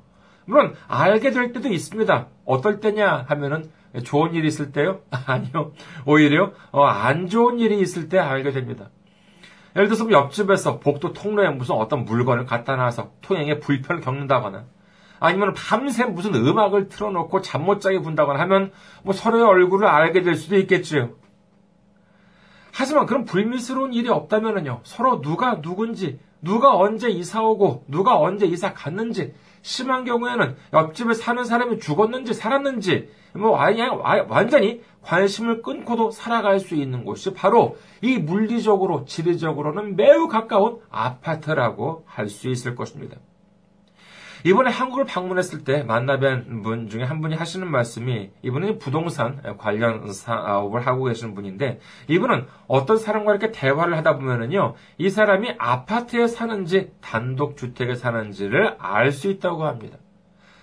물론 0.44 0.74
알게 0.88 1.30
될 1.30 1.52
때도 1.52 1.68
있습니다. 1.68 2.26
어떨 2.44 2.80
때냐 2.80 3.24
하면은 3.28 3.70
좋은 4.04 4.34
일이 4.34 4.48
있을 4.48 4.72
때요? 4.72 5.00
아니요. 5.26 5.72
오히려 6.04 6.52
어, 6.70 6.84
안 6.84 7.28
좋은 7.28 7.58
일이 7.58 7.80
있을 7.80 8.08
때 8.08 8.18
알게 8.18 8.52
됩니다. 8.52 8.90
예를 9.74 9.88
들어서 9.88 10.04
뭐 10.04 10.12
옆집에서 10.12 10.80
복도 10.80 11.12
통로에 11.12 11.50
무슨 11.50 11.74
어떤 11.74 12.04
물건을 12.04 12.46
갖다 12.46 12.76
놔서 12.76 13.12
통행에 13.22 13.58
불편을 13.60 14.00
겪는다거나 14.00 14.64
아니면 15.20 15.54
밤새 15.54 16.04
무슨 16.04 16.34
음악을 16.34 16.88
틀어놓고 16.88 17.40
잠 17.42 17.66
못 17.66 17.80
자게 17.80 17.98
군다거나 17.98 18.38
하면 18.40 18.70
뭐 19.02 19.12
서로의 19.12 19.44
얼굴을 19.44 19.86
알게 19.88 20.22
될 20.22 20.36
수도 20.36 20.56
있겠지요. 20.56 21.10
하지만 22.72 23.06
그런 23.06 23.24
불미스러운 23.24 23.94
일이 23.94 24.08
없다면요. 24.10 24.80
서로 24.84 25.22
누가 25.22 25.62
누군지, 25.62 26.18
누가 26.42 26.76
언제 26.76 27.08
이사 27.08 27.42
오고, 27.42 27.86
누가 27.88 28.20
언제 28.20 28.44
이사 28.46 28.74
갔는지, 28.74 29.32
심한 29.62 30.04
경우에는 30.04 30.56
옆집에 30.74 31.14
사는 31.14 31.42
사람이 31.42 31.80
죽었는지 31.80 32.34
살았는지, 32.34 33.08
뭐 33.32 33.58
완전히 34.28 34.82
관심을 35.02 35.62
끊고도 35.62 36.10
살아갈 36.10 36.60
수 36.60 36.74
있는 36.74 37.04
곳이 37.04 37.32
바로 37.32 37.78
이 38.02 38.18
물리적으로, 38.18 39.06
지리적으로는 39.06 39.96
매우 39.96 40.28
가까운 40.28 40.78
아파트라고 40.90 42.04
할 42.06 42.28
수 42.28 42.48
있을 42.48 42.76
것입니다. 42.76 43.16
이번에 44.44 44.70
한국을 44.70 45.04
방문했을 45.04 45.64
때 45.64 45.84
만나뵌 45.84 46.62
분 46.62 46.88
중에 46.88 47.02
한 47.02 47.20
분이 47.20 47.34
하시는 47.34 47.68
말씀이 47.68 48.30
이분은 48.42 48.78
부동산 48.78 49.40
관련 49.58 50.12
사업을 50.12 50.86
하고 50.86 51.04
계시는 51.04 51.34
분인데 51.34 51.80
이분은 52.08 52.46
어떤 52.66 52.96
사람과 52.96 53.32
이렇게 53.32 53.50
대화를 53.52 53.96
하다 53.96 54.16
보면은요 54.16 54.74
이 54.98 55.10
사람이 55.10 55.54
아파트에 55.58 56.26
사는지 56.26 56.92
단독 57.00 57.56
주택에 57.56 57.94
사는지를 57.94 58.76
알 58.78 59.12
수 59.16 59.28
있다고 59.28 59.64
합니다. 59.64 59.96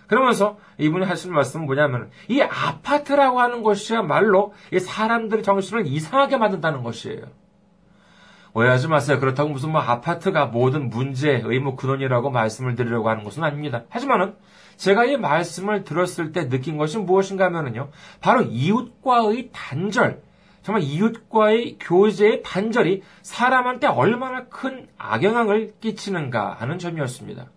그러면서 0.08 0.58
이분이 0.78 1.06
하시는 1.06 1.34
말씀은 1.34 1.66
뭐냐면 1.66 2.12
이 2.28 2.42
아파트라고 2.42 3.40
하는 3.40 3.64
것이야말로 3.64 4.54
이 4.72 4.80
사람들의 4.80 5.44
정신을 5.44 5.88
이상하게 5.88 6.38
만든다는 6.38 6.84
것이에요. 6.84 7.22
오해하지 8.56 8.88
마세요. 8.88 9.20
그렇다고 9.20 9.50
무슨 9.50 9.72
뭐 9.72 9.82
아파트가 9.82 10.46
모든 10.46 10.90
문제의 10.90 11.42
의무 11.44 11.76
근원이라고 11.76 12.30
말씀을 12.30 12.76
드리려고 12.76 13.10
하는 13.10 13.24
것은 13.24 13.44
아닙니다. 13.44 13.84
하지만은 13.90 14.36
제가 14.78 15.06
이 15.06 15.18
말씀을 15.18 15.84
들었을 15.84 16.32
때 16.32 16.50
느낀 16.50 16.78
것이 16.78 16.98
무엇인가 17.00 17.46
하면은요. 17.46 17.90
바로 18.22 18.44
이웃과의 18.44 19.50
단절, 19.52 20.22
정말 20.62 20.84
이웃과의 20.84 21.78
교제의 21.80 22.44
단절이 22.44 23.02
사람한테 23.24 23.88
얼마나 23.88 24.46
큰 24.46 24.88
악영향을 24.98 25.74
끼치는가 25.82 26.54
하는 26.54 26.78
점이었습니다. 26.78 27.48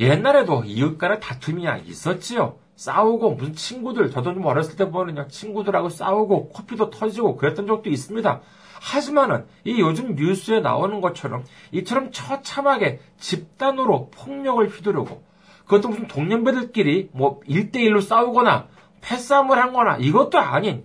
옛날에도 0.00 0.62
이웃 0.64 0.98
간의 0.98 1.18
다툼이 1.20 1.64
있었지요. 1.84 2.56
싸우고 2.76 3.32
무슨 3.34 3.54
친구들 3.54 4.12
저도 4.12 4.34
좀 4.34 4.46
어렸을 4.46 4.76
때 4.76 4.88
보면요 4.88 5.26
친구들하고 5.26 5.88
싸우고 5.88 6.50
코피도 6.50 6.90
터지고 6.90 7.36
그랬던 7.36 7.66
적도 7.66 7.90
있습니다. 7.90 8.40
하지만은 8.80 9.46
이 9.64 9.80
요즘 9.80 10.14
뉴스에 10.14 10.60
나오는 10.60 11.00
것처럼 11.00 11.44
이처럼 11.72 12.10
처참하게 12.12 13.00
집단으로 13.18 14.10
폭력을 14.10 14.66
휘두르고 14.68 15.22
그것도 15.64 15.88
무슨 15.88 16.08
동년배들끼리 16.08 17.10
뭐 17.12 17.40
1대1로 17.40 18.00
싸우거나 18.00 18.68
패싸움을 19.00 19.58
한 19.58 19.72
거나 19.72 19.98
이것도 19.98 20.38
아닌 20.38 20.84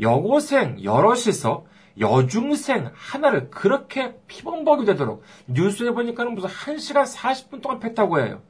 여고생 0.00 0.82
여럿이서 0.82 1.66
여중생 2.00 2.90
하나를 2.94 3.50
그렇게 3.50 4.16
피범벅이 4.26 4.86
되도록 4.86 5.22
뉴스에 5.46 5.90
보니까는 5.90 6.34
무슨 6.34 6.48
1시간 6.48 7.04
40분 7.04 7.60
동안 7.60 7.78
팼다고 7.78 8.20
해요. 8.20 8.40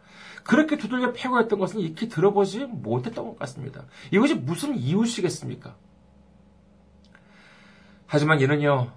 그렇게 0.44 0.76
두들겨 0.76 1.12
패고 1.12 1.40
했던 1.40 1.58
것은 1.58 1.80
익히 1.80 2.08
들어보지 2.08 2.66
못했던 2.66 3.24
것 3.24 3.38
같습니다. 3.40 3.84
이것이 4.10 4.34
무슨 4.34 4.76
이유시겠습니까? 4.76 5.74
하지만 8.12 8.40
이는요, 8.40 8.88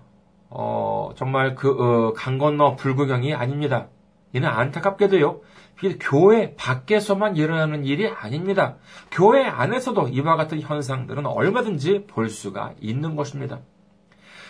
어, 0.49 1.11
정말 1.15 1.55
그, 1.55 1.69
어, 1.69 2.11
강 2.11 2.37
건너 2.37 2.75
불구경이 2.75 3.33
아닙니다. 3.33 3.87
이는 4.33 4.49
안타깝게도요, 4.49 5.39
교회 6.01 6.53
밖에서만 6.55 7.37
일어나는 7.37 7.85
일이 7.85 8.09
아닙니다. 8.09 8.75
교회 9.11 9.45
안에서도 9.45 10.09
이와 10.09 10.35
같은 10.35 10.59
현상들은 10.59 11.25
얼마든지 11.27 12.07
볼 12.07 12.29
수가 12.29 12.73
있는 12.81 13.15
것입니다. 13.15 13.61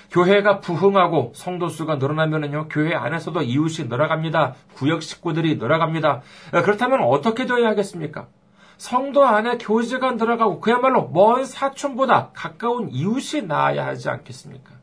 교회가 0.09 0.61
부흥하고 0.61 1.33
성도 1.35 1.69
수가 1.69 1.97
늘어나면은요, 1.97 2.69
교회 2.69 2.95
안에서도 2.95 3.43
이웃이 3.43 3.87
늘어갑니다. 3.87 4.55
구역 4.73 5.03
식구들이 5.03 5.57
늘어갑니다. 5.57 6.23
그렇다면 6.63 7.01
어떻게 7.03 7.45
되어야 7.45 7.67
하겠습니까? 7.67 8.29
성도 8.77 9.23
안에 9.23 9.57
교제가 9.57 10.13
늘어가고 10.13 10.59
그야말로 10.59 11.07
먼 11.07 11.45
사촌보다 11.45 12.31
가까운 12.33 12.89
이웃이 12.89 13.43
나아야 13.43 13.85
하지 13.85 14.09
않겠습니까? 14.09 14.75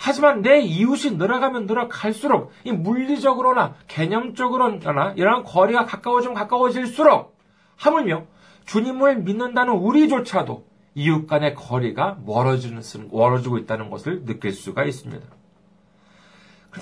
하지만 0.00 0.40
내 0.40 0.60
이웃이 0.60 1.16
늘어가면 1.16 1.66
늘어갈수록 1.66 2.52
이 2.64 2.72
물리적으로나 2.72 3.74
개념적으로나 3.86 5.12
이러한 5.16 5.44
거리가 5.44 5.84
가까워지면 5.84 6.34
가까워질수록 6.34 7.36
하물며 7.76 8.24
주님을 8.64 9.18
믿는다는 9.18 9.74
우리조차도 9.74 10.64
이웃 10.94 11.26
간의 11.26 11.54
거리가 11.54 12.18
멀어지는, 12.24 12.82
멀어지고 13.10 13.58
있다는 13.58 13.90
것을 13.90 14.24
느낄 14.24 14.52
수가 14.52 14.84
있습니다. 14.84 15.26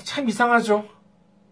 참 0.05 0.29
이상하죠? 0.29 0.87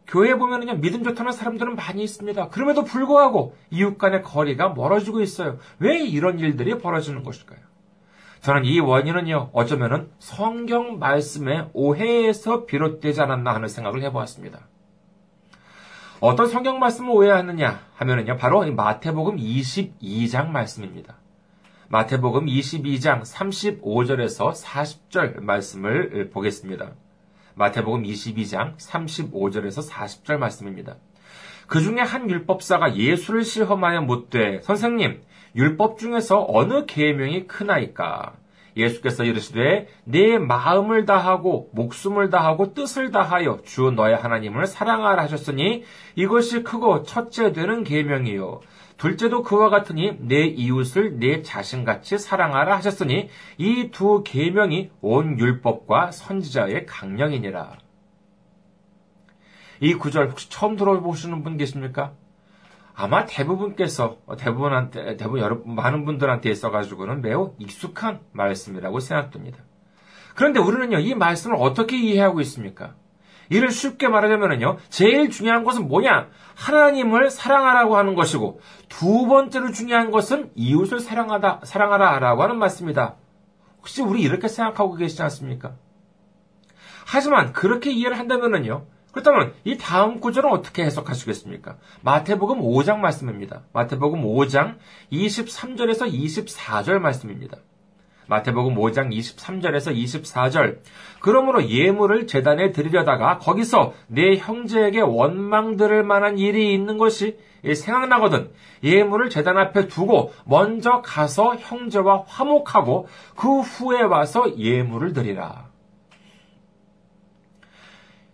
교회에 0.07 0.35
보면은요, 0.35 0.77
믿음 0.81 1.03
좋다는 1.03 1.33
사람들은 1.33 1.75
많이 1.75 2.03
있습니다. 2.03 2.49
그럼에도 2.49 2.85
불구하고 2.85 3.57
이웃 3.71 3.99
간의 3.99 4.23
거리가 4.23 4.71
멀어지고 4.71 5.21
있어요. 5.21 5.59
왜 5.79 5.99
이런 5.99 6.39
일들이 6.39 6.79
벌어지는 6.79 7.25
것일까요? 7.25 7.59
저는 8.41 8.65
이 8.65 8.79
원인은요, 8.79 9.51
어쩌면은 9.53 10.11
성경 10.19 10.99
말씀의 11.01 11.71
오해에서 11.73 12.67
비롯되지 12.67 13.21
않았나 13.21 13.55
하는 13.55 13.67
생각을 13.67 14.03
해보았습니다. 14.03 14.61
어떤 16.21 16.47
성경 16.47 16.79
말씀을 16.79 17.11
오해하느냐 17.11 17.81
하면은요, 17.95 18.37
바로 18.37 18.65
마태복음 18.71 19.37
22장 19.37 20.49
말씀입니다. 20.49 21.17
마태복음 21.89 22.47
22장 22.47 23.23
35절에서 23.23 24.53
40절 24.53 25.41
말씀을 25.41 26.31
보겠습니다. 26.33 26.93
마태복음 27.59 28.03
22장 28.03 28.77
35절에서 28.77 29.91
40절 29.91 30.37
말씀입니다. 30.37 30.97
그 31.67 31.81
중에 31.81 32.01
한 32.01 32.29
율법사가 32.29 32.97
예수를 32.97 33.45
시험하여 33.45 34.03
묻되 34.03 34.61
선생님 34.61 35.23
율법 35.55 35.99
중에서 35.99 36.45
어느 36.49 36.85
계명이 36.85 37.47
크나이까? 37.47 38.35
예수께서 38.77 39.25
이르시되 39.25 39.89
내 40.05 40.37
마음을 40.37 41.07
다하고 41.07 41.71
목숨을 41.73 42.29
다하고 42.29 42.75
뜻을 42.75 43.11
다하여 43.11 43.61
주 43.65 43.91
너의 43.91 44.17
하나님을 44.17 44.67
사랑하라 44.67 45.23
하셨으니 45.23 45.83
이것이 46.15 46.63
크고 46.63 47.05
첫째 47.05 47.53
되는 47.53 47.85
계명이요 47.85 48.61
둘째도 48.97 49.43
그와 49.43 49.69
같으니 49.69 50.17
내 50.21 50.47
이웃을 50.47 51.19
내 51.19 51.43
자신같이 51.43 52.19
사랑하라 52.19 52.77
하셨으니 52.77 53.29
이 53.59 53.91
두 53.91 54.23
계명이 54.25 54.91
온 55.03 55.39
율법과 55.39 56.13
선지자의 56.13 56.87
강령이니라. 56.87 57.79
이 59.81 59.95
구절 59.95 60.31
혹시 60.31 60.49
처음 60.49 60.77
들어보시는 60.77 61.43
분 61.43 61.59
계십니까? 61.59 62.15
아마 62.95 63.27
대부분께서 63.27 64.17
대부분한테 64.39 65.19
대부분 65.19 65.41
여러 65.41 65.61
많은 65.67 66.07
분들한테 66.07 66.51
있어가지고는 66.51 67.21
매우 67.21 67.55
익숙한 67.59 68.21
말씀이라고 68.33 69.01
생각됩니다. 69.01 69.59
그런데 70.35 70.61
우리는요 70.61 71.01
이 71.01 71.15
말씀을 71.15 71.57
어떻게 71.59 71.99
이해하고 71.99 72.41
있습니까? 72.41 72.95
이를 73.51 73.71
쉽게 73.71 74.09
말하자면요 74.09 74.79
제일 74.89 75.31
중요한 75.31 75.65
것은 75.65 75.89
뭐냐? 75.89 76.29
하나님을 76.55 77.31
사랑하라고 77.31 77.97
하는 77.97 78.15
것이고 78.15 78.61
두 78.89 79.27
번째로 79.27 79.73
중요한 79.73 80.11
것은 80.11 80.51
이웃을 80.55 81.01
사랑하다 81.01 81.61
사랑하라 81.65 82.19
라고 82.19 82.43
하는 82.43 82.59
말씀이다. 82.59 83.17
혹시 83.79 84.03
우리 84.03 84.23
이렇게 84.23 84.49
생각하고 84.49 84.95
계시지 84.95 85.23
않습니까? 85.23 85.75
하지만 87.07 87.53
그렇게 87.53 87.93
이해를 87.93 88.19
한다면은요 88.19 88.87
그렇다면 89.13 89.55
이 89.65 89.79
다음 89.79 90.21
구절은 90.21 90.51
어떻게 90.51 90.85
해석하시겠습니까? 90.85 91.79
마태복음 92.03 92.61
5장 92.61 92.99
말씀입니다. 92.99 93.63
마태복음 93.73 94.23
5장 94.23 94.77
23절에서 95.11 96.13
24절 96.13 96.99
말씀입니다. 96.99 97.57
마태복음 98.29 98.75
5장 98.75 99.13
23절에서 99.13 99.95
24절. 99.95 100.79
그러므로 101.21 101.69
예물을 101.69 102.27
재단에 102.27 102.73
드리려다가 102.73 103.39
거기서 103.39 103.95
내 104.09 104.37
형제에게 104.37 105.01
원망 105.01 105.77
들을 105.77 106.03
만한 106.03 106.39
일이 106.39 106.75
있는 106.75 106.99
것이 106.99 107.39
생각나거든. 107.65 108.51
예물을 108.83 109.31
재단 109.31 109.59
앞에 109.59 109.89
두고 109.89 110.33
먼저 110.45 111.03
가서 111.03 111.57
형제와 111.57 112.25
화목하고 112.27 113.09
그 113.37 113.61
후에 113.61 114.03
와서 114.03 114.59
예물을 114.59 115.13
드리라. 115.13 115.67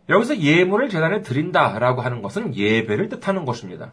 여기서 0.08 0.38
예물을 0.38 0.88
재단에 0.88 1.22
드린다라고 1.22 2.02
하는 2.02 2.22
것은 2.22 2.56
예배를 2.56 3.08
뜻하는 3.08 3.44
것입니다. 3.44 3.92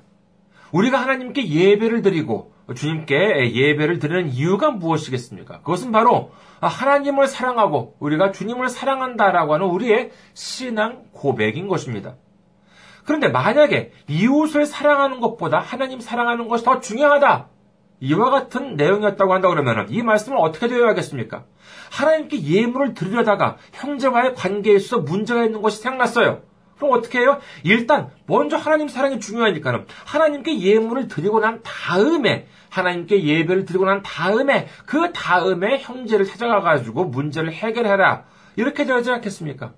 우리가 0.72 1.00
하나님께 1.00 1.48
예배를 1.48 2.02
드리고 2.02 2.54
주님께 2.76 3.54
예배를 3.54 4.00
드리는 4.00 4.30
이유가 4.30 4.72
무엇이겠습니까? 4.72 5.60
그것은 5.60 5.92
바로 5.92 6.32
하나님을 6.62 7.28
사랑하고 7.28 7.96
우리가 8.00 8.32
주님을 8.32 8.70
사랑한다라고 8.70 9.54
하는 9.54 9.66
우리의 9.68 10.12
신앙 10.34 11.04
고백인 11.12 11.68
것입니다. 11.68 12.16
그런데 13.06 13.30
만약에 13.30 13.92
이웃을 14.08 14.66
사랑하는 14.66 15.20
것보다 15.20 15.60
하나님 15.60 16.00
사랑하는 16.00 16.48
것이 16.48 16.64
더 16.64 16.80
중요하다. 16.80 17.48
이와 18.02 18.30
같은 18.30 18.76
내용이었다고 18.76 19.34
한다 19.34 19.50
그러면 19.50 19.88
이 19.90 20.02
말씀을 20.02 20.38
어떻게 20.40 20.68
되어야겠습니까? 20.68 21.46
하나님께 21.92 22.44
예물을 22.44 22.94
드리려다가 22.94 23.58
형제와의 23.74 24.36
관계에 24.36 24.76
있어서 24.76 25.02
문제가 25.02 25.44
있는 25.44 25.62
것이 25.62 25.82
생각났어요. 25.82 26.44
그럼 26.78 26.94
어떻게 26.94 27.20
해요? 27.20 27.40
일단 27.64 28.10
먼저 28.26 28.56
하나님 28.56 28.88
사랑이 28.88 29.20
중요하니까는 29.20 29.86
하나님께 30.06 30.62
예물을 30.62 31.10
드리고 31.10 31.42
난 31.42 31.62
다음에 31.64 32.48
하나님께 32.70 33.24
예배를 33.24 33.66
드리고 33.66 33.86
난 33.86 34.02
다음에 34.04 34.68
그 34.86 35.12
다음에 35.14 35.80
형제를 35.80 36.26
찾아가 36.26 36.62
가지고 36.62 37.06
문제를 37.06 37.52
해결해라. 37.52 38.26
이렇게 38.56 38.86
되지 38.86 39.12
않겠습니까? 39.12 39.74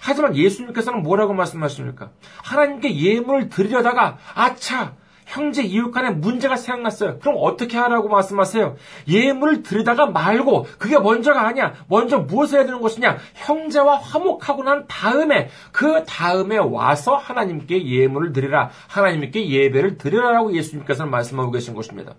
하지만 0.00 0.36
예수님께서는 0.36 1.02
뭐라고 1.02 1.34
말씀하십니까? 1.34 2.10
하나님께 2.42 2.96
예물을 2.96 3.48
드리려다가 3.48 4.18
아차 4.34 4.94
형제 5.26 5.62
이웃 5.62 5.90
간에 5.90 6.10
문제가 6.10 6.56
생각났어요. 6.56 7.18
그럼 7.18 7.36
어떻게 7.38 7.76
하라고 7.76 8.08
말씀하세요? 8.08 8.76
예물을 9.08 9.62
드리다가 9.62 10.06
말고 10.06 10.66
그게 10.78 10.98
먼저가 10.98 11.46
아니야. 11.46 11.74
먼저 11.88 12.18
무엇을 12.18 12.58
해야 12.58 12.66
되는 12.66 12.80
것이냐? 12.80 13.18
형제와 13.34 13.96
화목하고 13.96 14.62
난 14.62 14.86
다음에 14.86 15.50
그 15.72 16.04
다음에 16.06 16.56
와서 16.56 17.16
하나님께 17.16 17.86
예물을 17.86 18.32
드리라. 18.32 18.70
하나님께 18.88 19.50
예배를 19.50 19.98
드리라라고 19.98 20.54
예수님께서는 20.54 21.10
말씀하고 21.10 21.50
계신 21.50 21.74
것입니다. 21.74 22.14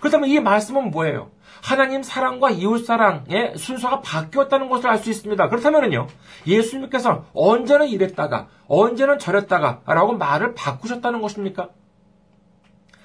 그렇다면 0.00 0.28
이 0.28 0.38
말씀은 0.38 0.90
뭐예요? 0.90 1.30
하나님 1.62 2.02
사랑과 2.02 2.50
이웃 2.50 2.84
사랑의 2.84 3.54
순서가 3.56 4.02
바뀌었다는 4.02 4.68
것을 4.68 4.90
알 4.90 4.98
수 4.98 5.08
있습니다. 5.08 5.48
그렇다면요, 5.48 6.08
예수님께서 6.46 7.24
언제는 7.32 7.88
이랬다가, 7.88 8.48
언제는 8.68 9.18
저랬다가, 9.18 9.80
라고 9.86 10.12
말을 10.12 10.54
바꾸셨다는 10.54 11.22
것입니까? 11.22 11.70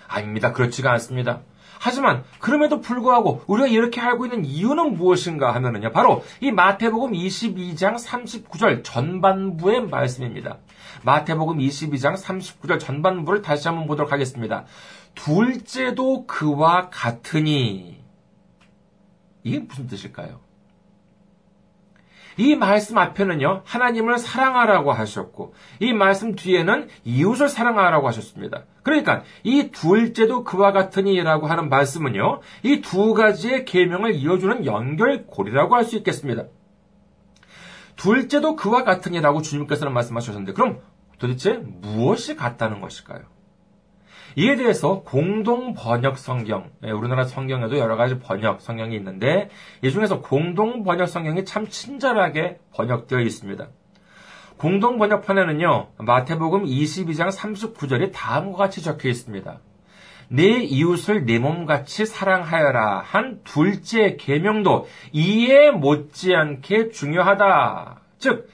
아닙니다. 0.09 0.51
그렇지가 0.51 0.91
않습니다. 0.93 1.41
하지만 1.79 2.23
그럼에도 2.39 2.81
불구하고 2.81 3.41
우리가 3.47 3.67
이렇게 3.67 4.01
알고 4.01 4.25
있는 4.25 4.43
이유는 4.43 4.95
무엇인가 4.95 5.53
하면은요. 5.55 5.93
바로 5.93 6.25
이 6.41 6.51
마태복음 6.51 7.13
22장 7.13 7.95
39절 7.95 8.83
전반부의 8.83 9.87
말씀입니다. 9.87 10.57
마태복음 11.03 11.59
22장 11.59 12.21
39절 12.21 12.79
전반부를 12.81 13.41
다시 13.41 13.69
한번 13.69 13.87
보도록 13.87 14.11
하겠습니다. 14.11 14.65
둘째도 15.15 16.25
그와 16.27 16.89
같으니 16.89 18.03
이게 19.43 19.59
무슨 19.59 19.87
뜻일까요? 19.87 20.41
이 22.37 22.55
말씀 22.55 22.97
앞에는요, 22.97 23.63
하나님을 23.65 24.17
사랑하라고 24.17 24.93
하셨고, 24.93 25.53
이 25.79 25.91
말씀 25.91 26.35
뒤에는 26.35 26.87
이웃을 27.03 27.49
사랑하라고 27.49 28.07
하셨습니다. 28.07 28.63
그러니까, 28.89 29.23
이 29.43 29.69
둘째도 29.71 30.43
그와 30.43 30.71
같으니라고 30.71 31.47
하는 31.47 31.69
말씀은요, 31.69 32.41
이 32.63 32.82
두 32.82 33.13
가지의 33.13 33.65
계명을 33.65 34.15
이어주는 34.15 34.65
연결고리라고 34.65 35.75
할 35.75 35.84
수 35.84 35.95
있겠습니다. 35.97 36.45
둘째도 37.95 38.56
그와 38.56 38.84
같으니라고 38.84 39.41
주님께서는 39.41 39.93
말씀하셨는데, 39.93 40.54
그럼 40.54 40.80
도대체 41.19 41.54
무엇이 41.54 42.36
같다는 42.36 42.82
것일까요? 42.82 43.21
이에 44.36 44.56
대해서 44.56 45.02
공동 45.02 45.73
번역 45.73 46.17
성경, 46.17 46.69
예, 46.84 46.91
우리나라 46.91 47.25
성경에도 47.25 47.78
여러 47.78 47.95
가지 47.97 48.19
번역 48.19 48.62
성경이 48.62 48.95
있는데 48.95 49.49
이 49.82 49.89
중에서 49.91 50.21
공동 50.21 50.84
번역 50.84 51.08
성경이 51.08 51.45
참 51.45 51.67
친절하게 51.67 52.60
번역되어 52.73 53.19
있습니다. 53.21 53.67
공동 54.59 54.99
번역판에는요 54.99 55.87
마태복음 55.97 56.65
22장 56.65 57.35
39절이 57.35 58.11
다음과 58.13 58.57
같이 58.57 58.83
적혀 58.83 59.09
있습니다. 59.09 59.59
내 60.27 60.61
이웃을 60.61 61.25
내 61.25 61.39
몸같이 61.39 62.05
사랑하여라 62.05 62.99
한 62.99 63.39
둘째 63.43 64.15
계명도 64.17 64.87
이에 65.13 65.71
못지않게 65.71 66.91
중요하다. 66.91 68.01
즉 68.19 68.47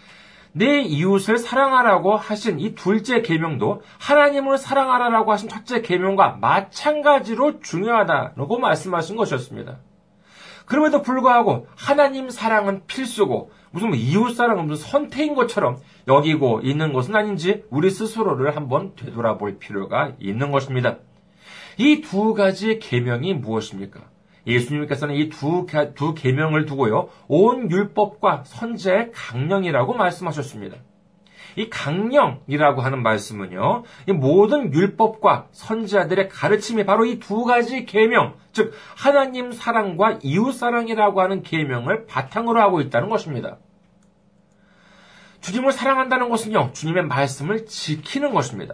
내 0.57 0.79
이웃을 0.79 1.37
사랑하라고 1.37 2.15
하신 2.15 2.61
이 2.61 2.75
둘째 2.75 3.21
계명도 3.21 3.81
하나님을 3.99 4.57
사랑하라라고 4.57 5.33
하신 5.33 5.49
첫째 5.49 5.81
계명과 5.81 6.37
마찬가지로 6.39 7.59
중요하다고 7.59 8.59
말씀하신 8.59 9.17
것이었습니다. 9.17 9.79
그럼에도 10.65 11.01
불구하고 11.01 11.67
하나님 11.75 12.29
사랑은 12.29 12.83
필수고 12.87 13.51
무슨 13.75 13.89
뭐 13.89 13.97
이웃 13.97 14.29
사랑은 14.33 14.67
무슨 14.67 14.89
선택인 14.89 15.35
것처럼 15.35 15.79
여기고 16.07 16.61
있는 16.63 16.93
것은 16.93 17.13
아닌지 17.13 17.65
우리 17.69 17.91
스스로를 17.91 18.55
한번 18.55 18.95
되돌아볼 18.95 19.59
필요가 19.59 20.13
있는 20.17 20.49
것입니다. 20.49 20.99
이 21.77 21.99
두 21.99 22.33
가지 22.33 22.79
계명이 22.79 23.33
무엇입니까? 23.33 23.99
예수님께서는 24.47 25.15
이 25.15 25.27
두 25.29 25.65
두 25.93 26.13
계명을 26.13 26.65
두고요 26.65 27.09
온 27.27 27.69
율법과 27.69 28.43
선제의 28.45 29.11
강령이라고 29.13 29.93
말씀하셨습니다. 29.93 30.77
이 31.57 31.69
강령이라고 31.69 32.81
하는 32.81 33.01
말씀은요, 33.03 33.83
이 34.07 34.11
모든 34.13 34.73
율법과 34.73 35.47
선지자들의 35.51 36.29
가르침이 36.29 36.85
바로 36.85 37.05
이 37.05 37.19
두 37.19 37.43
가지 37.43 37.85
계명, 37.85 38.35
즉 38.53 38.73
하나님 38.95 39.51
사랑과 39.51 40.19
이웃 40.21 40.53
사랑이라고 40.53 41.21
하는 41.21 41.43
계명을 41.43 42.07
바탕으로 42.07 42.61
하고 42.61 42.79
있다는 42.81 43.09
것입니다. 43.09 43.57
주님을 45.45 45.71
사랑한다는 45.73 46.29
것은요, 46.29 46.71
주님의 46.73 47.03
말씀을 47.05 47.67
지키는 47.67 48.33
것입니다. 48.33 48.73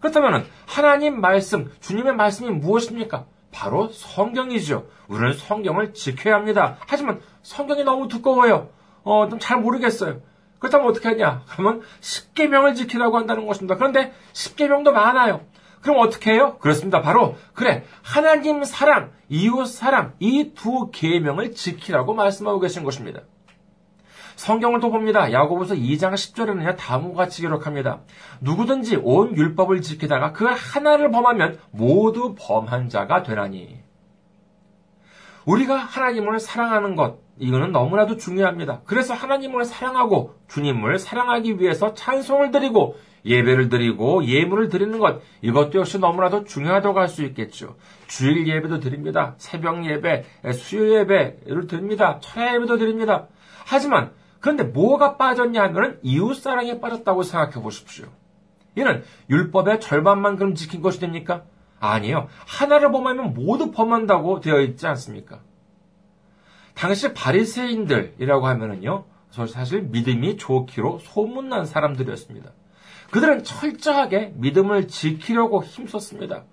그렇다면 0.00 0.46
하나님 0.66 1.20
말씀, 1.20 1.70
주님의 1.78 2.16
말씀이 2.16 2.50
무엇입니까? 2.50 3.26
바로 3.52 3.88
성경이죠. 3.92 4.88
우리는 5.06 5.32
성경을 5.32 5.94
지켜야 5.94 6.34
합니다. 6.34 6.76
하지만 6.88 7.20
성경이 7.42 7.84
너무 7.84 8.08
두꺼워요. 8.08 8.70
어, 9.04 9.28
좀 9.28 9.38
잘 9.38 9.58
모르겠어요. 9.60 10.20
그렇다면 10.58 10.88
어떻게 10.88 11.06
하냐? 11.08 11.44
그러면 11.50 11.82
10계명을 12.00 12.74
지키라고 12.74 13.16
한다는 13.16 13.46
것입니다. 13.46 13.76
그런데 13.76 14.12
10계명도 14.32 14.90
많아요. 14.90 15.42
그럼 15.82 15.98
어떻게 16.00 16.32
해요? 16.32 16.58
그렇습니다. 16.58 17.00
바로 17.00 17.36
그래 17.54 17.84
하나님 18.02 18.64
사랑, 18.64 19.12
이웃 19.28 19.66
사랑 19.66 20.14
이 20.18 20.52
두 20.54 20.90
계명을 20.90 21.54
지키라고 21.54 22.12
말씀하고 22.14 22.58
계신 22.58 22.82
것입니다. 22.82 23.20
성경을 24.38 24.78
또 24.78 24.90
봅니다. 24.92 25.32
야고보서 25.32 25.74
2장 25.74 26.14
10절에는요, 26.14 26.76
다음과 26.76 27.24
같이 27.24 27.42
기록합니다. 27.42 28.02
누구든지 28.40 29.00
온 29.02 29.36
율법을 29.36 29.82
지키다가 29.82 30.32
그 30.32 30.46
하나를 30.46 31.10
범하면 31.10 31.58
모두 31.72 32.36
범한 32.38 32.88
자가 32.88 33.24
되나니. 33.24 33.80
우리가 35.44 35.74
하나님을 35.74 36.38
사랑하는 36.38 36.94
것, 36.94 37.18
이거는 37.38 37.72
너무나도 37.72 38.16
중요합니다. 38.16 38.82
그래서 38.84 39.12
하나님을 39.12 39.64
사랑하고 39.64 40.36
주님을 40.46 41.00
사랑하기 41.00 41.58
위해서 41.58 41.94
찬송을 41.94 42.52
드리고 42.52 42.96
예배를 43.24 43.68
드리고 43.68 44.24
예물을 44.24 44.68
드리는 44.68 45.00
것, 45.00 45.20
이것도 45.42 45.80
역시 45.80 45.98
너무나도 45.98 46.44
중요하다고 46.44 47.00
할 47.00 47.08
수 47.08 47.24
있겠죠. 47.24 47.74
주일 48.06 48.46
예배도 48.46 48.78
드립니다. 48.78 49.34
새벽 49.38 49.84
예배, 49.84 50.24
수요 50.52 50.94
예배를 51.00 51.66
드립니다. 51.66 52.20
철야 52.20 52.54
예배도 52.54 52.76
드립니다. 52.78 53.26
하지만 53.66 54.12
그런데 54.40 54.64
뭐가 54.64 55.16
빠졌냐 55.16 55.62
하면 55.64 55.98
이웃사랑에 56.02 56.80
빠졌다고 56.80 57.22
생각해 57.22 57.62
보십시오. 57.62 58.06
이는 58.76 59.02
율법의 59.28 59.80
절반만큼 59.80 60.54
지킨 60.54 60.80
것이 60.80 61.00
됩니까? 61.00 61.42
아니에요. 61.80 62.28
하나를 62.46 62.92
범하면 62.92 63.34
모두 63.34 63.70
범한다고 63.72 64.40
되어 64.40 64.60
있지 64.60 64.86
않습니까? 64.86 65.40
당시 66.74 67.12
바리새인들이라고 67.12 68.46
하면은요. 68.46 69.04
사실 69.30 69.82
믿음이 69.82 70.36
좋기로 70.36 71.00
소문난 71.00 71.66
사람들이었습니다. 71.66 72.50
그들은 73.10 73.42
철저하게 73.42 74.32
믿음을 74.36 74.88
지키려고 74.88 75.62
힘썼습니다. 75.64 76.44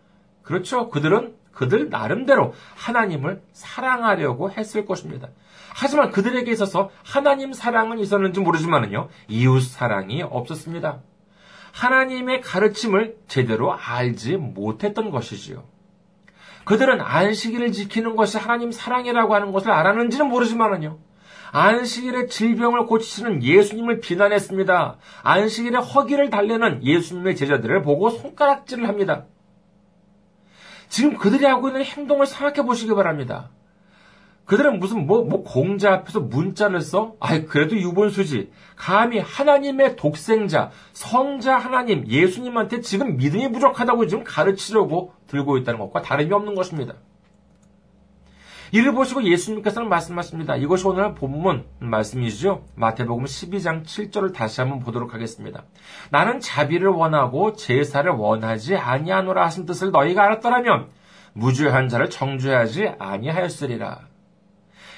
그렇죠. 0.42 0.90
그들은 0.90 1.36
그들 1.52 1.90
나름대로 1.90 2.54
하나님을 2.76 3.42
사랑하려고 3.54 4.52
했을 4.52 4.86
것입니다. 4.86 5.30
하지만 5.78 6.10
그들에게 6.10 6.50
있어서 6.54 6.90
하나님 7.04 7.52
사랑은 7.52 8.00
있었는지 8.00 8.40
모르지만은요, 8.40 9.10
이웃 9.28 9.60
사랑이 9.62 10.24
없었습니다. 10.24 11.02
하나님의 11.74 12.40
가르침을 12.40 13.18
제대로 13.28 13.74
알지 13.74 14.38
못했던 14.38 15.12
것이지요. 15.12 15.66
그들은 16.64 17.02
안식일을 17.02 17.74
지키는 17.74 18.16
것이 18.16 18.38
하나님 18.38 18.72
사랑이라고 18.72 19.36
하는 19.36 19.52
것을 19.52 19.70
알았는지는 19.70 20.30
모르지만은요. 20.30 20.98
안식일의 21.52 22.30
질병을 22.30 22.86
고치시는 22.86 23.44
예수님을 23.44 24.00
비난했습니다. 24.00 24.98
안식일의 25.24 25.82
허기를 25.82 26.30
달래는 26.30 26.86
예수님의 26.86 27.36
제자들을 27.36 27.82
보고 27.82 28.10
손가락질을 28.10 28.88
합니다. 28.88 29.26
지금 30.88 31.18
그들이 31.18 31.46
하고 31.46 31.68
있는 31.68 31.84
행동을 31.84 32.26
생각해 32.26 32.66
보시기 32.66 32.94
바랍니다. 32.96 33.50
그들은 34.46 34.80
무슨 34.80 35.08
뭐, 35.08 35.24
뭐 35.24 35.44
공자 35.44 35.94
앞에서 35.94 36.20
문자를 36.20 36.82
써? 36.82 37.16
아이, 37.20 37.46
그래도 37.46 37.76
유본수지. 37.76 38.52
감히 38.76 39.20
하나님의 39.20 39.96
독생자, 39.96 40.70
성자 40.94 41.58
하나님, 41.58 42.08
예수님한테 42.08 42.82
지금 42.82 43.18
믿음이 43.18 43.52
부족하다고 43.52 44.08
지금 44.08 44.24
가르치려고 44.24 45.14
들고 45.28 45.58
있다는 45.58 45.80
것과 45.80 46.04
다름이 46.04 46.32
없는 46.32 46.54
것입니다. 46.54 46.94
이를 48.72 48.94
보시고 48.94 49.24
예수님께서는 49.24 49.90
말씀하십니다. 49.90 50.56
이것이 50.58 50.86
오늘 50.86 51.14
본문 51.16 51.66
말씀이시죠? 51.80 52.66
마태복음 52.76 53.26
12장 53.26 53.84
7절을 53.84 54.34
다시 54.34 54.60
한번 54.60 54.80
보도록 54.80 55.14
하겠습니다. 55.14 55.64
나는 56.10 56.40
자비를 56.40 56.90
원하고 56.90 57.54
제사를 57.54 58.12
원하지 58.12 58.76
아니하노라 58.76 59.46
하신 59.46 59.66
뜻을 59.66 59.92
너희가 59.92 60.24
알았더라면 60.24 60.90
무죄한 61.34 61.90
자를 61.90 62.10
정죄하지 62.10 62.96
아니하였으리라. 63.00 64.15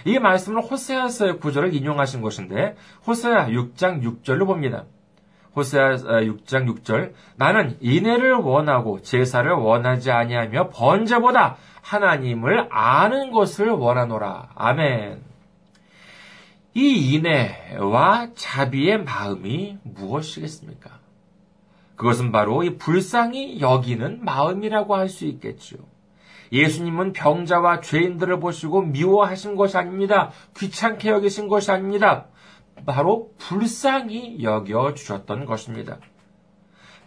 이 0.05 0.19
말씀은 0.19 0.61
호세아서의 0.61 1.39
구절을 1.39 1.73
인용하신 1.73 2.21
것인데 2.21 2.75
호세아 3.05 3.47
6장 3.47 4.01
6절로 4.01 4.45
봅니다. 4.45 4.85
호세아 5.55 5.95
6장 5.95 6.67
6절 6.75 7.13
나는 7.35 7.77
인애를 7.81 8.33
원하고 8.35 9.01
제사를 9.01 9.51
원하지 9.51 10.11
아니하며 10.11 10.69
번제보다 10.69 11.57
하나님을 11.81 12.67
아는 12.69 13.31
것을 13.31 13.69
원하노라. 13.69 14.49
아멘. 14.55 15.21
이 16.73 17.15
인애와 17.15 18.33
자비의 18.35 19.03
마음이 19.03 19.79
무엇이겠습니까? 19.83 20.99
그것은 21.95 22.31
바로 22.31 22.63
이 22.63 22.77
불쌍히 22.77 23.59
여기는 23.59 24.23
마음이라고 24.23 24.95
할 24.95 25.09
수 25.09 25.25
있겠죠. 25.25 25.77
예수님은 26.51 27.13
병자와 27.13 27.81
죄인들을 27.81 28.39
보시고 28.39 28.81
미워하신 28.81 29.55
것이 29.55 29.77
아닙니다. 29.77 30.31
귀찮게 30.57 31.09
여기신 31.09 31.47
것이 31.47 31.71
아닙니다. 31.71 32.27
바로 32.85 33.31
불쌍히 33.37 34.43
여겨 34.43 34.93
주셨던 34.93 35.45
것입니다. 35.45 35.99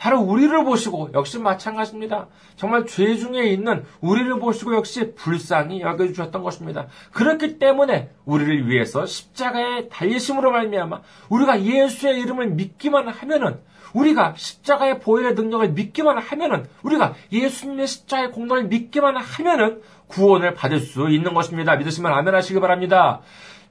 바로 0.00 0.18
우리를 0.22 0.64
보시고 0.64 1.10
역시 1.12 1.38
마찬가지입니다. 1.38 2.28
정말 2.56 2.86
죄 2.86 3.16
중에 3.16 3.48
있는 3.48 3.84
우리를 4.00 4.40
보시고 4.40 4.74
역시 4.74 5.14
불쌍히 5.14 5.82
여겨 5.82 6.06
주셨던 6.06 6.42
것입니다. 6.42 6.86
그렇기 7.12 7.58
때문에 7.58 8.08
우리를 8.24 8.66
위해서 8.66 9.04
십자가에 9.04 9.88
달리심으로 9.88 10.52
말미암아 10.52 11.02
우리가 11.28 11.62
예수의 11.62 12.18
이름을 12.20 12.48
믿기만 12.48 13.08
하면은 13.08 13.60
우리가 13.92 14.34
십자가의 14.36 15.00
보혈의 15.00 15.34
능력을 15.34 15.70
믿기만 15.70 16.18
하면은 16.18 16.66
우리가 16.82 17.14
예수님의 17.32 17.86
십자가의 17.86 18.32
공로를 18.32 18.64
믿기만 18.64 19.16
하면은 19.16 19.82
구원을 20.06 20.54
받을 20.54 20.80
수 20.80 21.08
있는 21.08 21.34
것입니다. 21.34 21.76
믿으시면 21.76 22.12
아멘 22.12 22.34
하시기 22.34 22.60
바랍니다. 22.60 23.20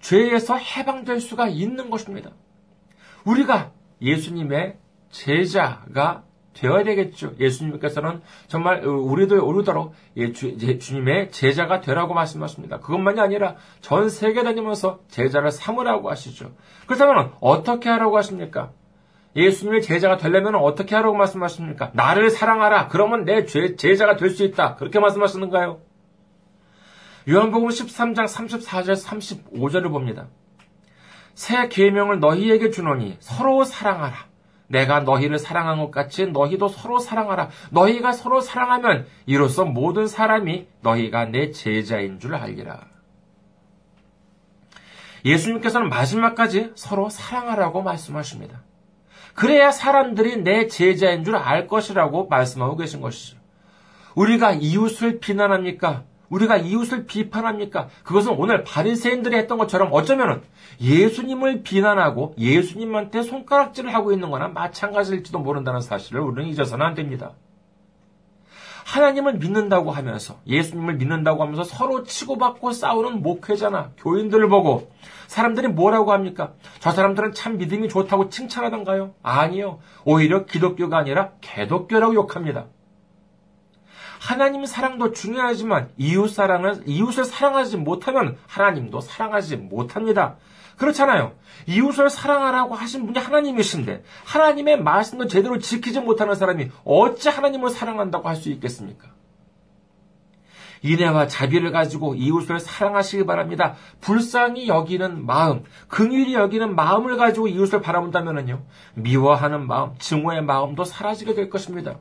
죄에서 0.02 0.56
해방될 0.58 1.20
수가 1.20 1.48
있는 1.48 1.90
것입니다. 1.90 2.32
우리가 3.26 3.72
예수님의 4.02 4.78
제자가 5.12 6.24
되어야 6.54 6.84
되겠죠. 6.84 7.34
예수님께서는 7.40 8.22
정말 8.48 8.84
우리들 8.86 9.40
오르도록 9.40 9.94
예, 10.18 10.34
주 10.34 10.56
님의 10.58 11.32
제자가 11.32 11.80
되라고 11.80 12.14
말씀하십니다. 12.14 12.80
그것만이 12.80 13.20
아니라 13.22 13.56
전 13.82 14.10
세계 14.10 14.44
다니면서 14.44 15.00
제자를 15.08 15.52
삼으라고 15.52 16.10
하시죠. 16.10 16.52
그렇다면 16.86 17.32
어떻게 17.40 17.90
하라고 17.90 18.18
하십니까? 18.18 18.72
예수님의 19.36 19.82
제자가 19.82 20.18
되려면 20.18 20.56
어떻게 20.56 20.96
하라고 20.96 21.16
말씀하십니까? 21.16 21.92
나를 21.94 22.30
사랑하라. 22.30 22.88
그러면 22.88 23.26
내 23.26 23.46
제자가 23.46 24.16
될 24.16 24.30
수 24.32 24.44
있다. 24.44 24.76
그렇게 24.76 25.00
말씀하시는가요? 25.00 25.82
요한복음 27.30 27.70
13장 27.70 28.26
34절 28.26 29.02
35절을 29.54 29.90
봅니다. 29.92 30.28
새 31.36 31.68
계명을 31.70 32.20
너희에게 32.20 32.72
주노니 32.72 33.18
서로 33.20 33.64
사랑하라. 33.64 34.28
내가 34.68 35.00
너희를 35.02 35.40
사랑한 35.40 35.80
것 35.80 35.90
같이 35.92 36.28
너희도 36.28 36.68
서로 36.68 37.00
사랑하라. 37.00 37.50
너희가 37.72 38.12
서로 38.12 38.40
사랑하면 38.42 39.08
이로써 39.26 39.66
모든 39.66 40.06
사람이 40.08 40.68
너희가 40.82 41.26
내 41.26 41.52
제자인 41.52 42.20
줄 42.20 42.36
알리라. 42.36 42.82
예수님께서는 45.26 45.90
마지막까지 45.90 46.72
서로 46.76 47.10
사랑하라고 47.10 47.82
말씀하십니다. 47.82 48.62
그래야 49.40 49.72
사람들이 49.72 50.44
내 50.44 50.68
제자인 50.68 51.24
줄 51.24 51.34
알 51.36 51.66
것이라고 51.68 52.28
말씀하고 52.28 52.76
계신 52.76 53.00
것이죠. 53.00 53.38
우리가 54.16 54.52
이웃을 54.52 55.20
비난합니까? 55.20 56.04
우리가 56.30 56.58
이웃을 56.58 57.06
비판합니까? 57.06 57.88
그것은 58.04 58.34
오늘 58.34 58.66
바리새인들이 58.66 59.38
했던 59.38 59.58
것처럼 59.58 59.90
어쩌면은 59.94 60.42
예수님을 60.82 61.64
비난하고 61.64 62.36
예수님한테 62.38 63.24
손가락질을 63.24 63.94
하고 63.94 64.12
있는 64.12 64.30
거나 64.30 64.50
마찬가지일지도 64.50 65.40
모른다는 65.40 65.80
사실을 65.80 66.20
우리는 66.20 66.52
잊어서는 66.52 66.86
안 66.86 66.94
됩니다. 66.94 67.32
하나님을 68.90 69.34
믿는다고 69.36 69.92
하면서 69.92 70.40
예수님을 70.48 70.96
믿는다고 70.96 71.44
하면서 71.44 71.64
서로 71.64 72.04
치고받고 72.04 72.72
싸우는 72.72 73.22
목회자나 73.22 73.92
교인들을 73.98 74.50
보고 74.50 74.92
사람들이 75.28 75.68
뭐라고 75.68 76.12
합니까? 76.12 76.54
저 76.80 76.90
사람들은 76.90 77.34
참 77.34 77.58
믿음이 77.58 77.88
좋다고 77.88 78.30
칭찬하던가요? 78.30 79.14
아니요. 79.22 79.80
오히려 80.06 80.46
기독교가 80.46 80.98
아니라 80.98 81.34
개독교라고 81.42 82.16
욕합니다. 82.16 82.66
하나님 84.20 84.66
사랑도 84.66 85.12
중요하지만 85.12 85.92
이웃 85.98 86.28
사랑을 86.28 86.82
이웃을 86.88 87.26
사랑하지 87.26 87.78
못하면 87.78 88.38
하나님도 88.48 89.02
사랑하지 89.02 89.58
못합니다. 89.58 90.38
그렇잖아요. 90.80 91.34
이웃을 91.68 92.10
사랑하라고 92.10 92.74
하신 92.74 93.06
분이 93.06 93.20
하나님이신데 93.20 94.04
하나님의 94.26 94.82
말씀도 94.82 95.28
제대로 95.28 95.60
지키지 95.60 96.00
못하는 96.00 96.34
사람이 96.36 96.70
어찌 96.86 97.30
하나님을 97.30 97.70
사랑한다고 97.70 98.28
할 98.28 98.40
수 98.40 98.50
있겠습니까? 98.50 99.10
인애와 100.82 101.28
자비를 101.28 101.74
가지고 101.74 102.16
이웃을 102.16 102.62
사랑하시기 102.62 103.26
바랍니다. 103.26 103.76
불쌍히 104.00 104.70
여기는 104.70 105.26
마음, 105.26 105.66
긍휼히 105.90 106.36
여기는 106.36 106.74
마음을 106.74 107.18
가지고 107.18 107.50
이웃을 107.50 107.82
바라본다면요. 107.82 108.64
미워하는 108.94 109.68
마음, 109.68 109.96
증오의 110.00 110.42
마음도 110.44 110.86
사라지게 110.86 111.34
될 111.34 111.50
것입니다. 111.50 111.98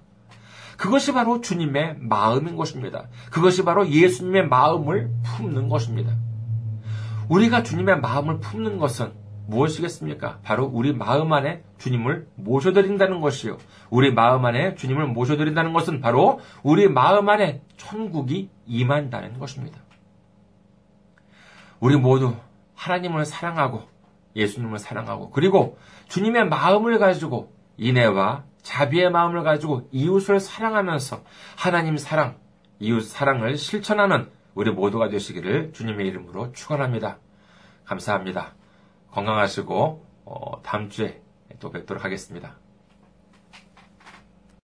그것이 0.77 1.13
바로 1.13 1.41
주님의 1.41 1.97
마음인 1.99 2.55
것입니다. 2.55 3.09
그것이 3.33 3.65
바로 3.65 3.89
예수님의 3.89 4.47
마음을 4.47 5.11
품는 5.25 5.69
것입니다. 5.69 6.13
우리가 7.29 7.63
주님의 7.63 8.01
마음을 8.01 8.41
품는 8.41 8.79
것은 8.79 9.13
무엇이겠습니까? 9.47 10.41
바로 10.43 10.67
우리 10.67 10.93
마음 10.93 11.33
안에 11.33 11.63
주님을 11.79 12.29
모셔드린다는 12.37 13.21
것이요. 13.21 13.57
우리 13.89 14.13
마음 14.13 14.45
안에 14.45 14.75
주님을 14.75 15.07
모셔드린다는 15.07 15.73
것은 15.73 16.01
바로 16.01 16.41
우리 16.63 16.89
마음 16.89 17.29
안에 17.29 17.63
천국이 17.77 18.51
임한다는 18.67 19.39
것입니다. 19.39 19.79
우리 21.81 21.97
모두 21.97 22.35
하나님을 22.75 23.25
사랑하고 23.25 23.85
예수님을 24.37 24.79
사랑하고 24.79 25.31
그리고 25.31 25.79
주님의 26.09 26.49
마음을 26.49 26.99
가지고 26.99 27.53
인애와 27.79 28.45
자비의 28.63 29.11
마음을 29.11 29.43
가지고 29.45 29.89
이웃을 29.93 30.41
사랑하면서 30.41 31.23
하나님 31.57 31.97
사랑, 31.97 32.37
이웃 32.81 33.01
사랑을 33.01 33.57
실천하는 33.57 34.31
우리 34.59 34.73
모두가 34.73 35.09
되시기를 35.09 35.73
주님의 35.73 36.09
이름으로 36.09 36.51
축원합니다. 36.51 37.21
감사합니다. 37.85 38.57
건강하시고 39.13 40.05
어, 40.25 40.63
다음 40.65 40.91
주에 40.91 41.23
또 41.61 41.71
뵙도록 41.71 42.05
하겠습니다. 42.05 42.57